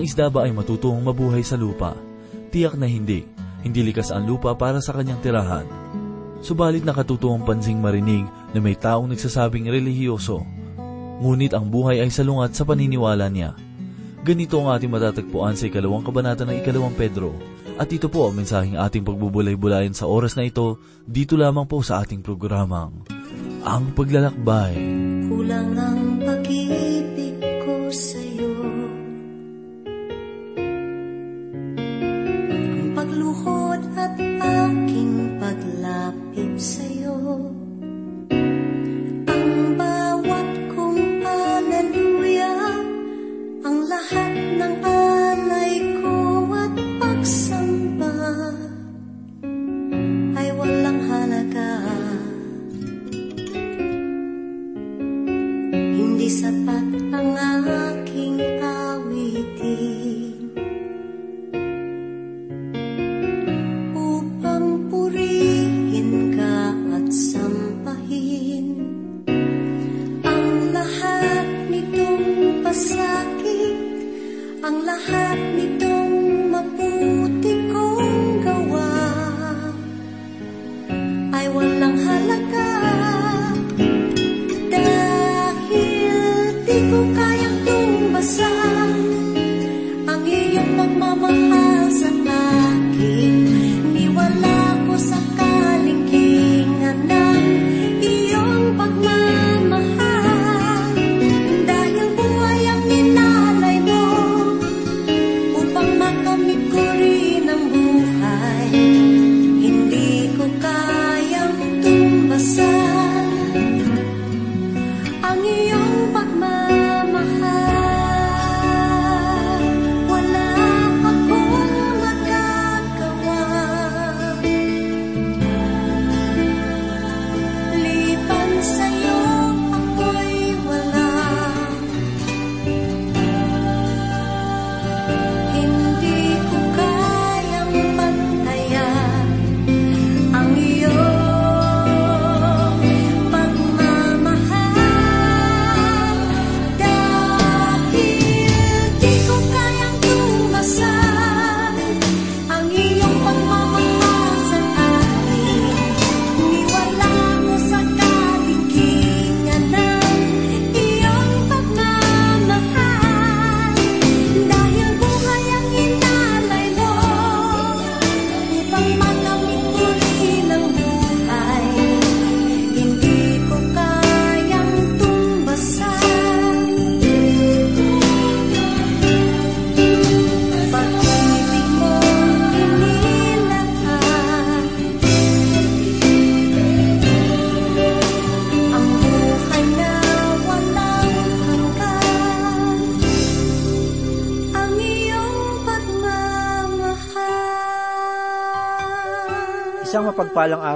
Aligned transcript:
Ang 0.00 0.08
isda 0.08 0.32
ba 0.32 0.48
ay 0.48 0.52
matutong 0.56 0.96
mabuhay 1.04 1.44
sa 1.44 1.60
lupa? 1.60 1.92
Tiyak 2.48 2.80
na 2.80 2.88
hindi. 2.88 3.20
Hindi 3.60 3.84
likas 3.84 4.08
ang 4.08 4.24
lupa 4.24 4.56
para 4.56 4.80
sa 4.80 4.96
kanyang 4.96 5.20
tirahan. 5.20 5.68
Subalit 6.40 6.88
nakatutuong 6.88 7.44
pansing 7.44 7.76
marinig 7.76 8.24
na 8.56 8.64
may 8.64 8.80
taong 8.80 9.12
nagsasabing 9.12 9.68
relihiyoso. 9.68 10.40
Ngunit 11.20 11.52
ang 11.52 11.68
buhay 11.68 12.00
ay 12.00 12.08
salungat 12.08 12.56
sa 12.56 12.64
paniniwala 12.64 13.28
niya. 13.28 13.52
Ganito 14.24 14.56
ang 14.64 14.72
ating 14.72 14.88
matatagpuan 14.88 15.60
sa 15.60 15.68
ikalawang 15.68 16.00
kabanata 16.00 16.48
ng 16.48 16.64
ikalawang 16.64 16.96
Pedro. 16.96 17.36
At 17.76 17.92
ito 17.92 18.08
po 18.08 18.24
ang 18.24 18.40
mensaheng 18.40 18.80
ating 18.80 19.04
pagbubulay-bulayan 19.04 19.92
sa 19.92 20.08
oras 20.08 20.32
na 20.32 20.48
ito, 20.48 20.80
dito 21.04 21.36
lamang 21.36 21.68
po 21.68 21.84
sa 21.84 22.00
ating 22.00 22.24
programang, 22.24 23.04
Ang 23.68 23.92
Paglalakbay. 23.92 24.80
Kulang 25.28 25.76
ang 25.76 26.19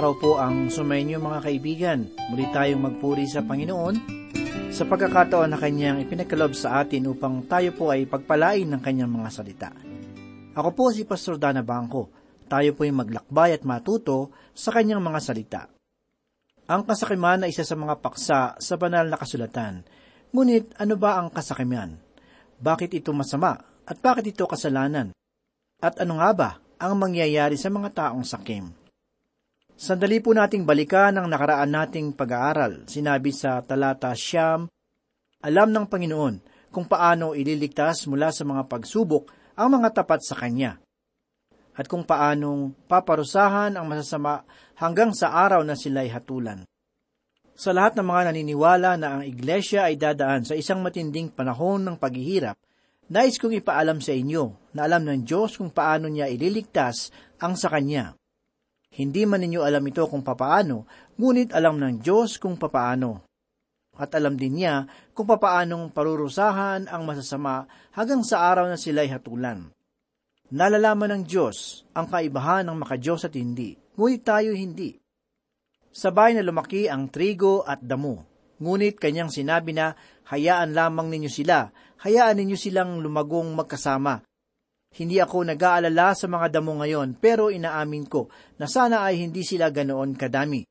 araw 0.05 0.21
po 0.21 0.37
ang 0.37 0.69
sumainyo 0.69 1.17
mga 1.17 1.41
kaibigan. 1.41 2.05
Muli 2.29 2.45
tayong 2.53 2.77
magpuri 2.77 3.25
sa 3.25 3.41
Panginoon 3.41 3.97
sa 4.69 4.85
pagkakataon 4.85 5.49
na 5.49 5.57
Kanyang 5.57 6.05
ipinagkalob 6.05 6.53
sa 6.53 6.85
atin 6.85 7.09
upang 7.09 7.41
tayo 7.49 7.73
po 7.73 7.89
ay 7.89 8.05
pagpalain 8.05 8.69
ng 8.69 8.85
Kanyang 8.85 9.09
mga 9.09 9.29
salita. 9.33 9.73
Ako 10.53 10.77
po 10.77 10.93
si 10.93 11.09
Pastor 11.09 11.41
Dana 11.41 11.65
Bangko. 11.65 12.13
Tayo 12.45 12.77
po 12.77 12.85
ay 12.85 12.93
maglakbay 12.93 13.57
at 13.57 13.65
matuto 13.65 14.29
sa 14.53 14.69
Kanyang 14.69 15.01
mga 15.01 15.19
salita. 15.25 15.61
Ang 16.69 16.85
kasakiman 16.85 17.41
ay 17.41 17.49
isa 17.49 17.65
sa 17.65 17.73
mga 17.73 17.97
paksa 17.97 18.61
sa 18.61 18.75
banal 18.77 19.09
na 19.09 19.17
kasulatan. 19.17 19.81
Ngunit 20.29 20.77
ano 20.85 21.01
ba 21.01 21.17
ang 21.17 21.33
kasakiman? 21.33 21.97
Bakit 22.61 22.93
ito 22.93 23.09
masama? 23.09 23.57
At 23.89 23.97
bakit 24.05 24.37
ito 24.37 24.45
kasalanan? 24.45 25.17
At 25.81 25.97
ano 25.97 26.21
nga 26.21 26.29
ba 26.37 26.49
ang 26.77 26.93
mangyayari 26.93 27.57
sa 27.57 27.73
mga 27.73 27.89
taong 27.89 28.21
sakim? 28.21 28.84
Sandali 29.75 30.23
po 30.23 30.31
nating 30.31 30.63
balikan 30.63 31.19
ang 31.19 31.27
nakaraan 31.27 31.67
nating 31.67 32.15
pag-aaral. 32.15 32.87
Sinabi 32.87 33.35
sa 33.35 33.59
talata 33.59 34.15
siyam, 34.15 34.71
alam 35.43 35.69
ng 35.75 35.91
Panginoon 35.91 36.35
kung 36.71 36.87
paano 36.87 37.35
ililigtas 37.35 38.07
mula 38.07 38.31
sa 38.31 38.47
mga 38.47 38.71
pagsubok 38.71 39.35
ang 39.59 39.75
mga 39.75 39.99
tapat 39.99 40.23
sa 40.23 40.39
Kanya. 40.39 40.79
At 41.75 41.91
kung 41.91 42.07
paanong 42.07 42.87
paparusahan 42.87 43.75
ang 43.75 43.83
masasama 43.83 44.47
hanggang 44.79 45.11
sa 45.11 45.35
araw 45.43 45.59
na 45.67 45.75
sila'y 45.75 46.07
hatulan. 46.07 46.63
Sa 47.51 47.75
lahat 47.75 47.99
ng 47.99 48.07
mga 48.07 48.31
naniniwala 48.31 48.95
na 48.95 49.19
ang 49.19 49.23
iglesia 49.27 49.91
ay 49.91 49.99
dadaan 49.99 50.47
sa 50.47 50.55
isang 50.55 50.79
matinding 50.79 51.27
panahon 51.35 51.83
ng 51.83 51.99
paghihirap, 51.99 52.55
nais 53.11 53.35
kong 53.35 53.59
ipaalam 53.59 53.99
sa 53.99 54.15
inyo 54.15 54.71
na 54.71 54.87
alam 54.87 55.03
ng 55.03 55.27
Diyos 55.27 55.59
kung 55.59 55.67
paano 55.67 56.07
niya 56.07 56.31
ililigtas 56.31 57.11
ang 57.43 57.59
sa 57.59 57.67
Kanya. 57.67 58.15
Hindi 58.95 59.27
man 59.27 59.43
ninyo 59.43 59.59
alam 59.59 59.83
ito 59.83 60.07
kung 60.07 60.23
papaano, 60.23 60.87
ngunit 61.19 61.51
alam 61.51 61.75
ng 61.75 61.99
Diyos 61.99 62.39
kung 62.39 62.55
papaano. 62.55 63.27
At 63.95 64.15
alam 64.15 64.39
din 64.39 64.59
niya 64.59 64.87
kung 65.11 65.27
papaanong 65.27 65.91
parurusahan 65.91 66.87
ang 66.87 67.03
masasama 67.03 67.67
hanggang 67.95 68.23
sa 68.23 68.47
araw 68.51 68.67
na 68.67 68.79
sila'y 68.79 69.11
hatulan. 69.11 69.71
Nalalaman 70.51 71.11
ng 71.11 71.23
Diyos 71.27 71.83
ang 71.91 72.07
kaibahan 72.07 72.67
ng 72.67 72.77
makadiyos 72.79 73.27
at 73.27 73.35
hindi, 73.35 73.75
ngunit 73.99 74.21
tayo 74.23 74.51
hindi. 74.55 74.95
Sabay 75.95 76.35
na 76.35 76.43
lumaki 76.43 76.91
ang 76.91 77.07
trigo 77.07 77.63
at 77.63 77.79
damo, 77.83 78.23
ngunit 78.59 78.99
kanyang 78.99 79.31
sinabi 79.31 79.71
na 79.71 79.95
hayaan 80.27 80.75
lamang 80.75 81.07
ninyo 81.11 81.31
sila, 81.31 81.71
hayaan 82.03 82.35
ninyo 82.35 82.57
silang 82.59 82.99
lumagong 82.99 83.55
magkasama, 83.55 84.23
hindi 84.95 85.19
ako 85.19 85.51
nag-aalala 85.51 86.15
sa 86.15 86.31
mga 86.31 86.59
damo 86.59 86.79
ngayon, 86.79 87.19
pero 87.19 87.51
inaamin 87.51 88.07
ko 88.07 88.31
na 88.55 88.67
sana 88.67 89.03
ay 89.03 89.27
hindi 89.27 89.43
sila 89.43 89.67
ganoon 89.67 90.15
kadami. 90.15 90.63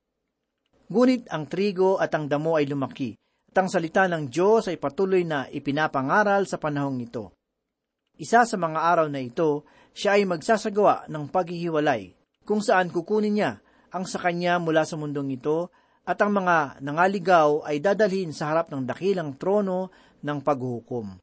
Ngunit 0.89 1.29
ang 1.29 1.45
trigo 1.45 2.01
at 2.01 2.13
ang 2.17 2.25
damo 2.25 2.57
ay 2.57 2.65
lumaki, 2.65 3.13
at 3.53 3.57
ang 3.61 3.69
salita 3.69 4.09
ng 4.09 4.33
Diyos 4.33 4.73
ay 4.73 4.81
patuloy 4.81 5.29
na 5.29 5.45
ipinapangaral 5.53 6.49
sa 6.49 6.57
panahong 6.57 7.05
ito. 7.05 7.37
Isa 8.17 8.49
sa 8.49 8.57
mga 8.57 8.81
araw 8.81 9.07
na 9.13 9.21
ito, 9.21 9.69
siya 9.93 10.17
ay 10.17 10.25
magsasagawa 10.25 11.11
ng 11.13 11.25
paghihiwalay, 11.29 12.17
kung 12.49 12.65
saan 12.65 12.89
kukunin 12.89 13.37
niya 13.37 13.53
ang 13.95 14.09
sa 14.09 14.19
kanya 14.19 14.57
mula 14.59 14.83
sa 14.89 14.97
mundong 14.97 15.37
ito 15.37 15.71
at 16.05 16.21
ang 16.21 16.37
mga 16.37 16.83
nangaligaw 16.85 17.65
ay 17.65 17.81
dadalhin 17.81 18.35
sa 18.35 18.53
harap 18.53 18.69
ng 18.69 18.85
dakilang 18.85 19.41
trono 19.41 19.89
ng 20.21 20.39
paghuhukom. 20.45 21.17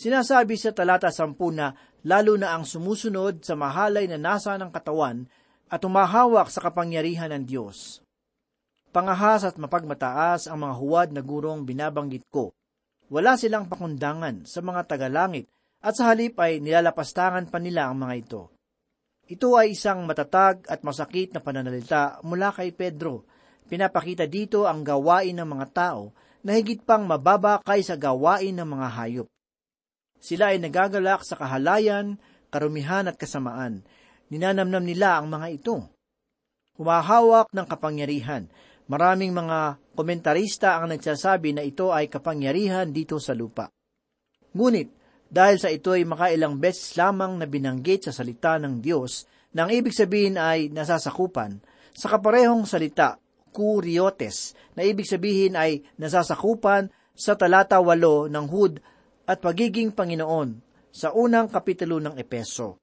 Sinasabi 0.00 0.56
sa 0.56 0.72
talata 0.72 1.12
10 1.12 1.36
na 1.52 1.76
lalo 2.06 2.36
na 2.40 2.56
ang 2.56 2.64
sumusunod 2.64 3.44
sa 3.44 3.56
mahalay 3.56 4.08
na 4.08 4.16
nasa 4.16 4.56
ng 4.56 4.72
katawan 4.72 5.28
at 5.70 5.80
umahawak 5.84 6.48
sa 6.48 6.64
kapangyarihan 6.64 7.30
ng 7.30 7.44
Diyos. 7.46 8.02
Pangahas 8.90 9.46
at 9.46 9.54
mapagmataas 9.54 10.50
ang 10.50 10.66
mga 10.66 10.74
huwad 10.82 11.08
na 11.14 11.22
gurong 11.22 11.62
binabanggit 11.62 12.26
ko. 12.26 12.50
Wala 13.06 13.38
silang 13.38 13.70
pakundangan 13.70 14.46
sa 14.46 14.58
mga 14.62 14.86
tagalangit 14.90 15.46
at 15.78 15.94
sa 15.94 16.10
halip 16.10 16.34
ay 16.42 16.58
nilalapastangan 16.58 17.46
pa 17.46 17.62
nila 17.62 17.86
ang 17.86 18.02
mga 18.02 18.14
ito. 18.18 18.42
Ito 19.30 19.54
ay 19.54 19.78
isang 19.78 20.02
matatag 20.10 20.66
at 20.66 20.82
masakit 20.82 21.30
na 21.30 21.38
pananalita 21.38 22.18
mula 22.26 22.50
kay 22.50 22.74
Pedro. 22.74 23.22
Pinapakita 23.70 24.26
dito 24.26 24.66
ang 24.66 24.82
gawain 24.82 25.38
ng 25.38 25.46
mga 25.46 25.66
tao 25.70 26.10
na 26.42 26.58
higit 26.58 26.82
pang 26.82 27.06
mababa 27.06 27.62
kaysa 27.62 27.94
gawain 27.94 28.58
ng 28.58 28.66
mga 28.66 28.88
hayop. 28.90 29.28
Sila 30.20 30.52
ay 30.52 30.60
nagagalak 30.60 31.24
sa 31.24 31.34
kahalayan, 31.34 32.20
karumihan 32.52 33.08
at 33.08 33.16
kasamaan. 33.16 33.80
Ninanamnam 34.28 34.84
nila 34.84 35.16
ang 35.18 35.32
mga 35.32 35.48
ito. 35.48 35.88
Humahawak 36.76 37.48
ng 37.50 37.66
kapangyarihan. 37.66 38.44
Maraming 38.86 39.32
mga 39.32 39.80
komentarista 39.96 40.76
ang 40.76 40.92
nagsasabi 40.92 41.56
na 41.56 41.64
ito 41.64 41.90
ay 41.90 42.12
kapangyarihan 42.12 42.92
dito 42.92 43.16
sa 43.16 43.32
lupa. 43.32 43.72
Ngunit, 44.52 44.88
dahil 45.30 45.56
sa 45.62 45.70
ito 45.70 45.94
ay 45.94 46.04
makailang 46.04 46.58
beses 46.58 46.98
lamang 46.98 47.38
na 47.38 47.46
binanggit 47.46 48.10
sa 48.10 48.12
salita 48.12 48.58
ng 48.58 48.82
Diyos, 48.82 49.24
na 49.54 49.66
ang 49.66 49.70
ibig 49.70 49.94
sabihin 49.94 50.36
ay 50.36 50.70
nasasakupan, 50.70 51.62
sa 51.90 52.06
kaparehong 52.10 52.66
salita, 52.66 53.18
kuriotes, 53.50 54.54
na 54.74 54.82
ibig 54.86 55.06
sabihin 55.06 55.58
ay 55.58 55.82
nasasakupan 55.98 56.90
sa 57.14 57.34
talata 57.34 57.78
8 57.78 58.30
ng 58.30 58.46
Hud 58.46 58.78
at 59.30 59.38
pagiging 59.38 59.94
Panginoon 59.94 60.58
sa 60.90 61.14
unang 61.14 61.46
kapitulo 61.46 62.02
ng 62.02 62.18
Epeso. 62.18 62.82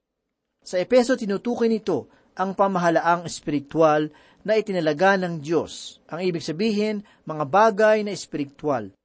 Sa 0.63 0.79
Epeso 0.79 1.19
tinutukoy 1.19 1.67
nito 1.67 2.07
ang 2.39 2.55
pamahalaang 2.55 3.27
espiritual 3.27 4.07
na 4.47 4.55
itinalaga 4.55 5.19
ng 5.19 5.43
Diyos. 5.43 5.99
Ang 6.07 6.23
ibig 6.23 6.39
sabihin, 6.39 7.03
mga 7.27 7.43
bagay 7.43 8.07
na 8.07 8.15
espiritual. 8.15 8.95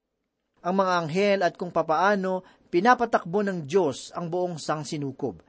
Ang 0.62 0.74
mga 0.78 0.92
anghel 1.02 1.38
at 1.42 1.58
kung 1.58 1.74
papaano 1.74 2.46
pinapatakbo 2.70 3.42
ng 3.42 3.66
Diyos 3.66 4.14
ang 4.14 4.30
buong 4.30 4.62
sangsinukob. 4.62 5.42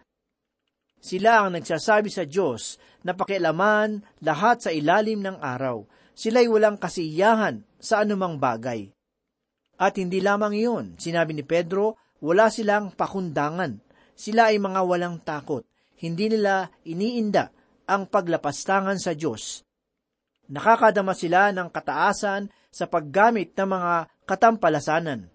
Sila 0.97 1.45
ang 1.45 1.53
nagsasabi 1.53 2.09
sa 2.09 2.25
Diyos 2.25 2.81
na 3.05 3.13
pakialaman 3.13 4.01
lahat 4.23 4.65
sa 4.65 4.69
ilalim 4.73 5.21
ng 5.21 5.37
araw. 5.37 5.85
Sila'y 6.17 6.49
walang 6.49 6.79
kasiyahan 6.79 7.61
sa 7.77 8.01
anumang 8.01 8.39
bagay. 8.39 8.89
At 9.77 9.97
hindi 9.97 10.21
lamang 10.21 10.53
iyon, 10.53 10.85
sinabi 11.01 11.33
ni 11.33 11.43
Pedro, 11.43 11.97
wala 12.23 12.47
silang 12.53 12.93
pakundangan. 12.93 13.81
Sila 14.13 14.53
ay 14.53 14.61
mga 14.61 14.81
walang 14.85 15.17
takot. 15.25 15.65
Hindi 15.97 16.31
nila 16.31 16.69
iniinda 16.85 17.49
ang 17.89 18.07
paglapastangan 18.07 19.01
sa 19.01 19.11
Diyos. 19.17 19.65
Nakakadama 20.51 21.15
sila 21.17 21.49
ng 21.51 21.71
kataasan 21.71 22.51
sa 22.69 22.85
paggamit 22.87 23.55
ng 23.55 23.69
mga 23.69 23.93
katampalasanan. 24.27 25.31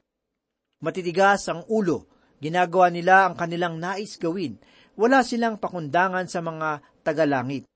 Matitigas 0.79 1.49
ang 1.51 1.67
ulo, 1.67 2.07
ginagawa 2.39 2.93
nila 2.93 3.27
ang 3.27 3.35
kanilang 3.35 3.83
nais 3.83 4.15
gawin. 4.21 4.61
Wala 4.95 5.27
silang 5.27 5.59
pakundangan 5.59 6.27
sa 6.31 6.39
mga 6.39 6.83
tagalangit. 7.03 7.67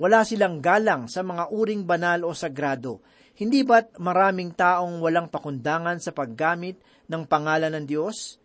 Wala 0.00 0.24
silang 0.24 0.64
galang 0.64 1.12
sa 1.12 1.20
mga 1.20 1.52
uring 1.52 1.84
banal 1.84 2.24
o 2.24 2.32
sagrado. 2.32 3.04
Hindi 3.40 3.64
ba't 3.64 3.96
maraming 3.96 4.52
taong 4.52 5.00
walang 5.00 5.32
pakundangan 5.32 5.96
sa 5.96 6.12
paggamit 6.12 6.76
ng 7.08 7.24
pangalan 7.24 7.72
ng 7.72 7.88
Diyos? 7.88 8.36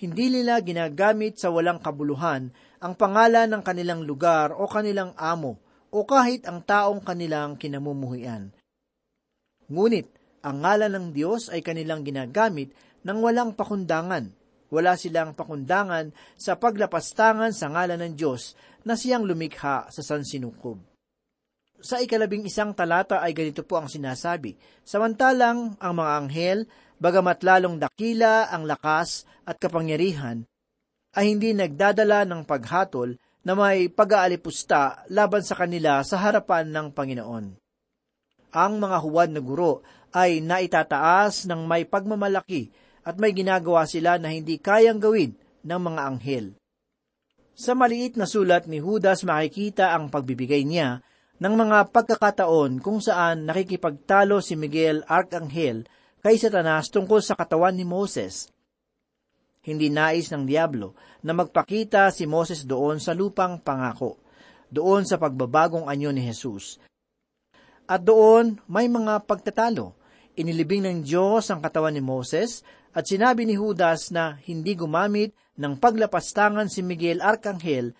Hindi 0.00 0.32
nila 0.32 0.56
ginagamit 0.64 1.36
sa 1.36 1.52
walang 1.52 1.84
kabuluhan 1.84 2.48
ang 2.80 2.96
pangalan 2.96 3.52
ng 3.52 3.60
kanilang 3.60 4.00
lugar 4.08 4.56
o 4.56 4.64
kanilang 4.64 5.12
amo 5.20 5.60
o 5.92 6.08
kahit 6.08 6.48
ang 6.48 6.64
taong 6.64 7.04
kanilang 7.04 7.60
kinamumuhian. 7.60 8.56
Ngunit, 9.68 10.08
ang 10.40 10.64
ngalan 10.64 10.96
ng 10.96 11.06
Diyos 11.12 11.52
ay 11.52 11.60
kanilang 11.60 12.00
ginagamit 12.00 12.72
nang 13.04 13.20
walang 13.20 13.52
pakundangan. 13.52 14.32
Wala 14.72 14.96
silang 14.96 15.36
pakundangan 15.36 16.16
sa 16.40 16.56
paglapastangan 16.56 17.52
sa 17.52 17.68
ngalan 17.68 18.00
ng 18.00 18.12
Diyos 18.16 18.56
na 18.88 18.96
siyang 18.96 19.28
lumikha 19.28 19.92
sa 19.92 20.00
sansinukob. 20.00 20.89
Sa 21.80 21.96
ikalabing 21.96 22.44
isang 22.44 22.76
talata 22.76 23.24
ay 23.24 23.32
ganito 23.32 23.64
po 23.64 23.80
ang 23.80 23.88
sinasabi, 23.88 24.56
Samantalang 24.84 25.80
ang 25.80 25.94
mga 25.96 26.12
anghel, 26.20 26.58
bagamat 27.00 27.40
lalong 27.40 27.80
dakila 27.80 28.52
ang 28.52 28.68
lakas 28.68 29.24
at 29.48 29.56
kapangyarihan, 29.56 30.44
ay 31.16 31.32
hindi 31.32 31.56
nagdadala 31.56 32.28
ng 32.28 32.44
paghatol 32.44 33.16
na 33.40 33.56
may 33.56 33.88
pag-aalipusta 33.88 35.08
laban 35.08 35.40
sa 35.40 35.56
kanila 35.56 36.04
sa 36.04 36.20
harapan 36.20 36.68
ng 36.68 36.86
Panginoon. 36.92 37.46
Ang 38.52 38.72
mga 38.76 38.98
huwad 39.00 39.30
na 39.32 39.40
guro 39.40 39.80
ay 40.12 40.44
naitataas 40.44 41.48
ng 41.48 41.64
may 41.64 41.88
pagmamalaki 41.88 42.68
at 43.08 43.16
may 43.16 43.32
ginagawa 43.32 43.88
sila 43.88 44.20
na 44.20 44.28
hindi 44.28 44.60
kayang 44.60 45.00
gawin 45.00 45.32
ng 45.64 45.80
mga 45.80 46.00
anghel. 46.04 46.46
Sa 47.56 47.72
maliit 47.72 48.20
na 48.20 48.28
sulat 48.28 48.68
ni 48.68 48.84
Judas 48.84 49.24
makikita 49.24 49.96
ang 49.96 50.12
pagbibigay 50.12 50.68
niya 50.68 51.00
ng 51.40 51.54
mga 51.56 51.88
pagkakataon 51.88 52.84
kung 52.84 53.00
saan 53.00 53.48
nakikipagtalo 53.48 54.44
si 54.44 54.60
Miguel 54.60 55.00
Arcangel 55.08 55.88
kay 56.20 56.36
Satanas 56.36 56.92
tungkol 56.92 57.24
sa 57.24 57.32
katawan 57.32 57.72
ni 57.72 57.88
Moses. 57.88 58.52
Hindi 59.64 59.88
nais 59.88 60.28
ng 60.28 60.44
Diablo 60.44 60.92
na 61.24 61.32
magpakita 61.32 62.12
si 62.12 62.28
Moses 62.28 62.68
doon 62.68 63.00
sa 63.00 63.16
lupang 63.16 63.56
pangako, 63.56 64.20
doon 64.68 65.08
sa 65.08 65.16
pagbabagong 65.16 65.88
anyo 65.88 66.12
ni 66.12 66.24
Jesus. 66.24 66.76
At 67.88 68.04
doon 68.04 68.60
may 68.68 68.86
mga 68.88 69.24
pagtatalo. 69.24 69.96
Inilibing 70.38 70.86
ng 70.86 70.98
Diyos 71.02 71.50
ang 71.50 71.60
katawan 71.60 71.92
ni 71.92 72.04
Moses 72.04 72.62
at 72.94 73.04
sinabi 73.04 73.44
ni 73.44 73.58
Judas 73.58 74.08
na 74.12 74.38
hindi 74.46 74.78
gumamit 74.78 75.34
ng 75.58 75.76
paglapastangan 75.76 76.70
si 76.70 76.80
Miguel 76.80 77.20
Arcangel 77.20 77.92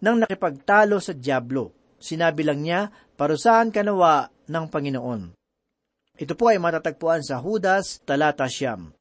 nang 0.00 0.22
nakipagtalo 0.22 0.98
sa 0.98 1.12
Diablo. 1.12 1.79
Sinabi 2.00 2.42
lang 2.48 2.64
niya, 2.64 2.88
parusahan 3.20 3.68
ka 3.68 3.84
nawa 3.84 4.32
ng 4.48 4.66
Panginoon. 4.72 5.22
Ito 6.16 6.32
po 6.32 6.48
ay 6.48 6.56
matatagpuan 6.56 7.20
sa 7.20 7.38
Judas, 7.44 8.00
talata 8.02 8.48
siyam. 8.48 8.92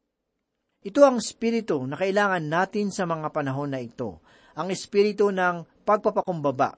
Ito 0.84 1.04
ang 1.04 1.20
espiritu 1.20 1.80
na 1.88 1.96
kailangan 1.96 2.44
natin 2.44 2.92
sa 2.92 3.08
mga 3.08 3.32
panahon 3.32 3.72
na 3.72 3.80
ito. 3.80 4.20
Ang 4.60 4.76
espiritu 4.76 5.32
ng 5.32 5.84
pagpapakumbaba, 5.88 6.76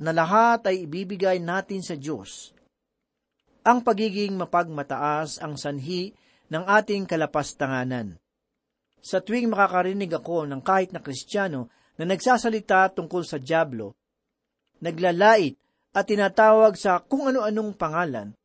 na 0.00 0.10
lahat 0.10 0.68
ay 0.68 0.88
ibibigay 0.88 1.38
natin 1.38 1.80
sa 1.84 1.94
Diyos. 1.94 2.50
Ang 3.64 3.80
pagiging 3.80 4.36
mapagmataas 4.36 5.40
ang 5.40 5.56
sanhi 5.56 6.12
ng 6.52 6.64
ating 6.68 7.08
kalapastanganan. 7.08 8.20
Sa 9.00 9.20
tuwing 9.20 9.48
makakarinig 9.48 10.12
ako 10.12 10.48
ng 10.48 10.60
kahit 10.60 10.92
na 10.92 11.00
kristyano 11.00 11.72
na 11.96 12.04
nagsasalita 12.04 12.92
tungkol 12.92 13.24
sa 13.24 13.40
Diablo, 13.40 13.96
naglalait 14.84 15.56
at 15.96 16.04
tinatawag 16.04 16.76
sa 16.76 17.00
kung 17.00 17.32
ano-anong 17.32 17.72
pangalan, 17.72 18.36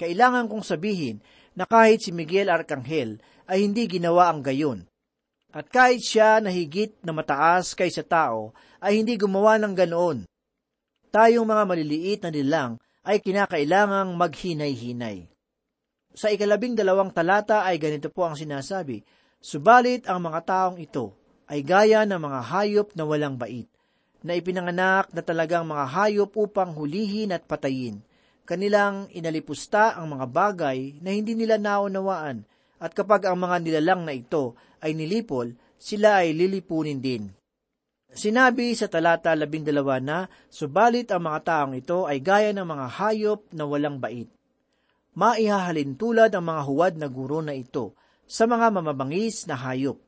kailangan 0.00 0.48
kong 0.48 0.64
sabihin 0.64 1.20
na 1.52 1.68
kahit 1.68 2.00
si 2.00 2.14
Miguel 2.14 2.48
Arcangel 2.48 3.20
ay 3.44 3.66
hindi 3.66 3.84
ginawa 3.84 4.32
ang 4.32 4.40
gayon. 4.40 4.88
At 5.52 5.68
kahit 5.68 6.00
siya 6.00 6.38
na 6.38 6.48
higit 6.54 6.96
na 7.04 7.12
mataas 7.12 7.74
kaysa 7.76 8.06
tao 8.06 8.54
ay 8.78 9.02
hindi 9.02 9.18
gumawa 9.18 9.58
ng 9.58 9.74
ganoon. 9.74 10.18
Tayong 11.10 11.44
mga 11.48 11.64
maliliit 11.66 12.20
na 12.22 12.30
nilang 12.30 12.72
ay 13.02 13.18
kinakailangang 13.18 14.12
maghinay-hinay. 14.14 15.26
Sa 16.12 16.28
ikalabing 16.28 16.76
dalawang 16.76 17.10
talata 17.10 17.64
ay 17.64 17.80
ganito 17.80 18.12
po 18.12 18.28
ang 18.28 18.36
sinasabi, 18.36 19.02
Subalit 19.38 20.04
ang 20.10 20.20
mga 20.20 20.40
taong 20.44 20.78
ito 20.82 21.14
ay 21.48 21.64
gaya 21.64 22.04
ng 22.04 22.20
mga 22.20 22.40
hayop 22.52 22.88
na 22.92 23.06
walang 23.08 23.38
bait, 23.40 23.70
na 24.22 24.34
ipinanganak 24.34 25.10
na 25.14 25.22
talagang 25.22 25.66
mga 25.66 25.84
hayop 25.94 26.34
upang 26.34 26.74
hulihin 26.74 27.30
at 27.30 27.46
patayin. 27.46 28.02
Kanilang 28.48 29.12
inalipusta 29.12 29.94
ang 29.94 30.18
mga 30.18 30.26
bagay 30.26 30.98
na 31.04 31.12
hindi 31.12 31.36
nila 31.36 31.60
naunawaan, 31.60 32.48
at 32.78 32.94
kapag 32.94 33.28
ang 33.28 33.38
mga 33.38 33.60
nilalang 33.60 34.02
na 34.06 34.14
ito 34.16 34.56
ay 34.80 34.94
nilipol, 34.94 35.52
sila 35.76 36.24
ay 36.24 36.32
lilipunin 36.32 36.98
din. 36.98 37.28
Sinabi 38.08 38.72
sa 38.72 38.88
talata 38.88 39.36
labing 39.36 39.68
dalawa 39.68 40.00
na, 40.00 40.32
subalit 40.48 41.12
ang 41.12 41.28
mga 41.28 41.40
taong 41.44 41.74
ito 41.76 42.08
ay 42.08 42.24
gaya 42.24 42.50
ng 42.56 42.64
mga 42.64 42.86
hayop 42.96 43.40
na 43.52 43.68
walang 43.68 44.00
bait. 44.00 44.32
Maihahalin 45.12 45.98
tulad 45.98 46.32
ang 46.32 46.46
mga 46.48 46.62
huwad 46.64 46.94
na 46.96 47.10
guro 47.10 47.44
na 47.44 47.52
ito 47.52 47.92
sa 48.24 48.48
mga 48.48 48.72
mamabangis 48.72 49.44
na 49.44 49.60
hayop. 49.60 50.00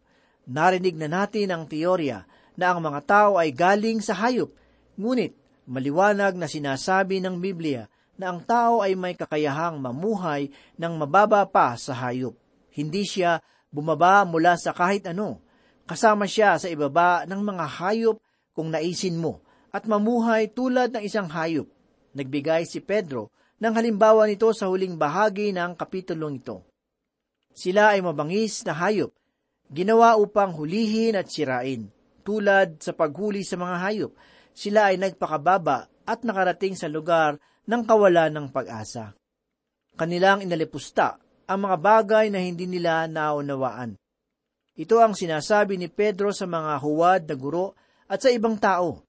Narinig 0.49 0.97
na 0.97 1.13
natin 1.13 1.53
ang 1.53 1.69
teorya 1.69 2.25
na 2.61 2.77
ang 2.77 2.85
mga 2.85 3.01
tao 3.09 3.41
ay 3.41 3.57
galing 3.57 4.05
sa 4.05 4.13
hayop, 4.13 4.53
ngunit 5.01 5.33
maliwanag 5.65 6.37
na 6.37 6.45
sinasabi 6.45 7.25
ng 7.25 7.41
Biblia 7.41 7.89
na 8.21 8.29
ang 8.29 8.45
tao 8.45 8.85
ay 8.85 8.93
may 8.93 9.17
kakayahang 9.17 9.81
mamuhay 9.81 10.53
ng 10.77 10.93
mababa 11.01 11.49
pa 11.49 11.73
sa 11.81 11.97
hayop. 11.97 12.37
Hindi 12.69 13.09
siya 13.09 13.41
bumaba 13.73 14.29
mula 14.29 14.61
sa 14.61 14.77
kahit 14.77 15.09
ano. 15.09 15.41
Kasama 15.89 16.29
siya 16.29 16.61
sa 16.61 16.69
ibaba 16.69 17.25
ng 17.25 17.41
mga 17.41 17.65
hayop 17.81 18.21
kung 18.53 18.69
naisin 18.69 19.17
mo 19.17 19.41
at 19.73 19.89
mamuhay 19.89 20.53
tulad 20.53 20.93
ng 20.93 21.01
isang 21.01 21.33
hayop. 21.33 21.65
Nagbigay 22.13 22.69
si 22.69 22.85
Pedro 22.85 23.33
ng 23.57 23.73
halimbawa 23.73 24.29
nito 24.29 24.53
sa 24.53 24.69
huling 24.69 25.01
bahagi 25.01 25.57
ng 25.57 25.81
kapitulong 25.81 26.45
ito. 26.45 26.61
Sila 27.57 27.97
ay 27.97 28.05
mabangis 28.05 28.63
na 28.69 28.77
hayop, 28.77 29.11
ginawa 29.73 30.21
upang 30.21 30.55
hulihin 30.55 31.17
at 31.17 31.27
sirain. 31.33 31.89
Tulad 32.31 32.79
sa 32.79 32.95
paghuli 32.95 33.43
sa 33.43 33.59
mga 33.59 33.77
hayop, 33.83 34.15
sila 34.55 34.95
ay 34.95 35.03
nagpakababa 35.03 35.91
at 36.07 36.23
nakarating 36.23 36.79
sa 36.79 36.87
lugar 36.87 37.43
ng 37.67 37.83
kawalan 37.83 38.31
ng 38.31 38.47
pag-asa. 38.55 39.19
Kanilang 39.99 40.47
inalipusta 40.47 41.19
ang 41.51 41.67
mga 41.67 41.77
bagay 41.83 42.31
na 42.31 42.39
hindi 42.39 42.71
nila 42.71 43.11
naunawaan. 43.11 43.99
Ito 44.79 45.03
ang 45.03 45.19
sinasabi 45.19 45.75
ni 45.75 45.91
Pedro 45.91 46.31
sa 46.31 46.47
mga 46.47 46.79
huwad 46.79 47.27
na 47.27 47.35
guro 47.35 47.75
at 48.07 48.23
sa 48.23 48.31
ibang 48.31 48.55
tao. 48.63 49.03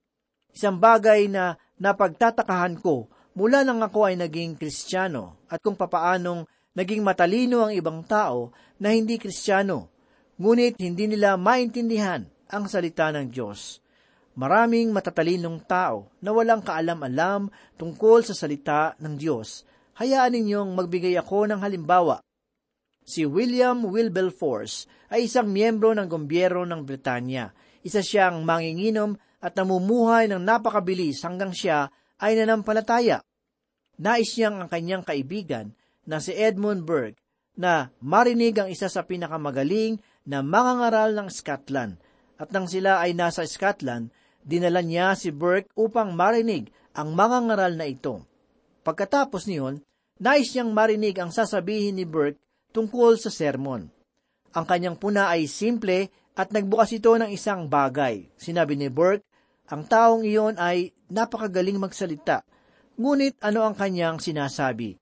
Isang 0.50 0.82
bagay 0.82 1.30
na 1.30 1.54
napagtatakahan 1.78 2.82
ko 2.82 3.06
mula 3.38 3.62
nang 3.62 3.86
ako 3.86 4.10
ay 4.10 4.18
naging 4.18 4.58
kristyano 4.58 5.46
at 5.46 5.62
kung 5.62 5.78
papaanong 5.78 6.42
naging 6.74 7.06
matalino 7.06 7.62
ang 7.62 7.70
ibang 7.70 8.02
tao 8.02 8.50
na 8.82 8.90
hindi 8.90 9.14
kristyano, 9.14 9.94
ngunit 10.42 10.74
hindi 10.82 11.06
nila 11.06 11.38
maintindihan 11.38 12.26
ang 12.52 12.68
salita 12.68 13.08
ng 13.08 13.32
Diyos. 13.32 13.80
Maraming 14.36 14.92
matatalinong 14.92 15.64
tao 15.64 16.12
na 16.20 16.32
walang 16.32 16.60
kaalam-alam 16.60 17.48
tungkol 17.80 18.24
sa 18.24 18.36
salita 18.36 18.92
ng 19.00 19.16
Diyos. 19.16 19.64
Hayaan 19.96 20.36
ninyong 20.36 20.72
magbigay 20.72 21.16
ako 21.16 21.48
ng 21.48 21.60
halimbawa. 21.60 22.20
Si 23.02 23.24
William 23.28 23.82
Wilberforce 23.88 24.88
ay 25.12 25.28
isang 25.28 25.50
miyembro 25.50 25.92
ng 25.92 26.08
gobyerno 26.08 26.64
ng 26.64 26.80
Britanya. 26.86 27.52
Isa 27.82 28.00
siyang 28.00 28.40
manginginom 28.46 29.18
at 29.42 29.52
namumuhay 29.58 30.30
ng 30.30 30.40
napakabilis 30.40 31.20
hanggang 31.26 31.50
siya 31.50 31.90
ay 32.22 32.38
nanampalataya. 32.38 33.20
Nais 33.98 34.32
niyang 34.38 34.64
ang 34.64 34.68
kanyang 34.70 35.04
kaibigan 35.04 35.74
na 36.08 36.22
si 36.22 36.32
Edmund 36.32 36.86
Burke 36.86 37.18
na 37.58 37.92
marinig 38.00 38.56
ang 38.56 38.72
isa 38.72 38.88
sa 38.88 39.04
pinakamagaling 39.04 40.00
na 40.24 40.40
mangangaral 40.40 41.12
ng 41.12 41.28
Scotland. 41.28 42.00
At 42.40 42.50
nang 42.50 42.68
sila 42.68 43.02
ay 43.02 43.12
nasa 43.16 43.44
Scotland, 43.44 44.12
dinala 44.42 44.82
niya 44.82 45.14
si 45.14 45.30
Burke 45.30 45.70
upang 45.78 46.12
marinig 46.16 46.72
ang 46.92 47.14
mangangaral 47.16 47.74
na 47.78 47.86
ito. 47.88 48.24
Pagkatapos 48.82 49.46
niyon, 49.46 49.80
nais 50.18 50.50
niyang 50.52 50.74
marinig 50.74 51.16
ang 51.22 51.30
sasabihin 51.30 51.96
ni 51.96 52.04
Burke 52.04 52.40
tungkol 52.74 53.16
sa 53.20 53.30
sermon. 53.30 53.86
Ang 54.52 54.64
kanyang 54.68 55.00
puna 55.00 55.32
ay 55.32 55.48
simple 55.48 56.12
at 56.36 56.52
nagbukas 56.52 56.92
ito 56.96 57.12
ng 57.14 57.30
isang 57.32 57.68
bagay. 57.68 58.28
Sinabi 58.36 58.76
ni 58.76 58.88
Burke, 58.92 59.24
ang 59.72 59.88
taong 59.88 60.26
iyon 60.26 60.60
ay 60.60 60.92
napakagaling 61.08 61.80
magsalita. 61.80 62.44
Ngunit 63.00 63.40
ano 63.40 63.64
ang 63.64 63.72
kanyang 63.72 64.20
sinasabi? 64.20 65.00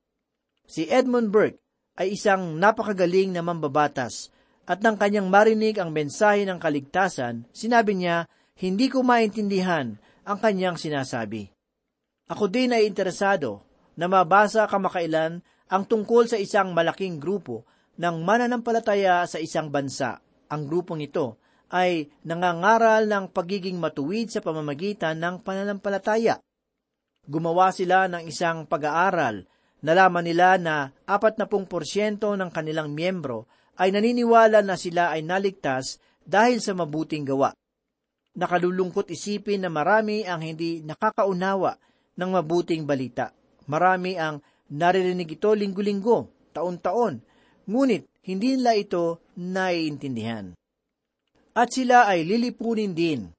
Si 0.70 0.86
Edmund 0.86 1.34
Burke 1.34 1.58
ay 1.98 2.14
isang 2.14 2.54
napakagaling 2.54 3.34
na 3.34 3.42
mambabatas 3.42 4.30
at 4.68 4.84
nang 4.84 4.96
kanyang 5.00 5.28
marinig 5.28 5.80
ang 5.80 5.90
mensahe 5.90 6.44
ng 6.44 6.60
kaligtasan, 6.60 7.48
sinabi 7.50 7.96
niya, 7.96 8.28
hindi 8.60 8.92
ko 8.92 9.00
maintindihan 9.00 9.96
ang 10.24 10.38
kanyang 10.38 10.76
sinasabi. 10.76 11.48
Ako 12.30 12.46
din 12.46 12.70
ay 12.76 12.86
interesado 12.86 13.64
na 13.98 14.06
mabasa 14.06 14.68
kamakailan 14.70 15.42
ang 15.70 15.82
tungkol 15.86 16.30
sa 16.30 16.38
isang 16.38 16.70
malaking 16.70 17.18
grupo 17.18 17.66
ng 17.98 18.22
mananampalataya 18.22 19.26
sa 19.26 19.42
isang 19.42 19.68
bansa. 19.68 20.22
Ang 20.50 20.66
grupong 20.70 21.02
ito 21.02 21.40
ay 21.70 22.10
nangangaral 22.26 23.06
ng 23.06 23.30
pagiging 23.30 23.78
matuwid 23.78 24.30
sa 24.30 24.42
pamamagitan 24.42 25.18
ng 25.18 25.42
pananampalataya. 25.42 26.42
Gumawa 27.26 27.70
sila 27.70 28.10
ng 28.10 28.26
isang 28.26 28.66
pag-aaral. 28.66 29.46
Nalaman 29.80 30.26
nila 30.26 30.58
na 30.58 30.90
40% 31.06 31.46
ng 32.20 32.50
kanilang 32.50 32.90
miyembro 32.92 33.46
ay 33.80 33.88
naniniwala 33.96 34.60
na 34.60 34.76
sila 34.76 35.08
ay 35.16 35.24
naligtas 35.24 35.96
dahil 36.20 36.60
sa 36.60 36.76
mabuting 36.76 37.24
gawa. 37.24 37.56
Nakalulungkot 38.36 39.08
isipin 39.08 39.64
na 39.64 39.72
marami 39.72 40.22
ang 40.28 40.44
hindi 40.44 40.84
nakakaunawa 40.84 41.80
ng 42.20 42.30
mabuting 42.30 42.84
balita. 42.84 43.32
Marami 43.66 44.20
ang 44.20 44.44
naririnig 44.68 45.40
ito 45.40 45.50
linggo-linggo, 45.56 46.52
taon-taon, 46.52 47.24
ngunit 47.64 48.06
hindi 48.28 48.54
nila 48.54 48.76
ito 48.76 49.24
naiintindihan. 49.40 50.52
At 51.56 51.72
sila 51.74 52.06
ay 52.06 52.22
lilipunin 52.22 52.94
din. 52.94 53.32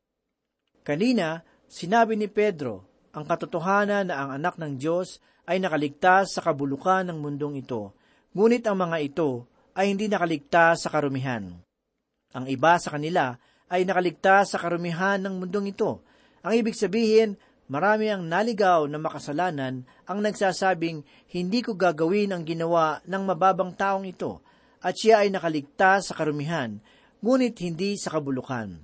Kanina, 0.82 1.46
sinabi 1.70 2.18
ni 2.18 2.28
Pedro, 2.28 2.90
ang 3.14 3.24
katotohanan 3.24 4.10
na 4.10 4.16
ang 4.18 4.30
anak 4.42 4.58
ng 4.58 4.76
Diyos 4.76 5.22
ay 5.46 5.62
nakaligtas 5.62 6.36
sa 6.36 6.42
kabulukan 6.44 7.08
ng 7.08 7.18
mundong 7.22 7.62
ito, 7.62 7.96
ngunit 8.36 8.66
ang 8.68 8.82
mga 8.82 8.98
ito 9.04 9.51
ay 9.76 9.96
hindi 9.96 10.12
nakaligtas 10.12 10.86
sa 10.86 10.90
karumihan. 10.92 11.62
Ang 12.32 12.46
iba 12.48 12.80
sa 12.80 12.96
kanila 12.96 13.36
ay 13.72 13.88
nakaligtas 13.88 14.56
sa 14.56 14.58
karumihan 14.60 15.20
ng 15.20 15.44
mundong 15.44 15.72
ito. 15.72 16.04
Ang 16.44 16.60
ibig 16.60 16.76
sabihin, 16.76 17.40
marami 17.72 18.12
ang 18.12 18.28
naligaw 18.28 18.84
na 18.88 19.00
makasalanan 19.00 19.88
ang 20.04 20.20
nagsasabing, 20.20 21.04
hindi 21.32 21.60
ko 21.64 21.76
gagawin 21.80 22.36
ang 22.36 22.44
ginawa 22.44 23.00
ng 23.08 23.24
mababang 23.24 23.72
taong 23.76 24.04
ito, 24.04 24.44
at 24.84 24.98
siya 24.98 25.24
ay 25.24 25.32
nakaligtas 25.32 26.12
sa 26.12 26.14
karumihan, 26.20 26.84
ngunit 27.24 27.56
hindi 27.64 27.96
sa 27.96 28.12
kabulukan. 28.12 28.82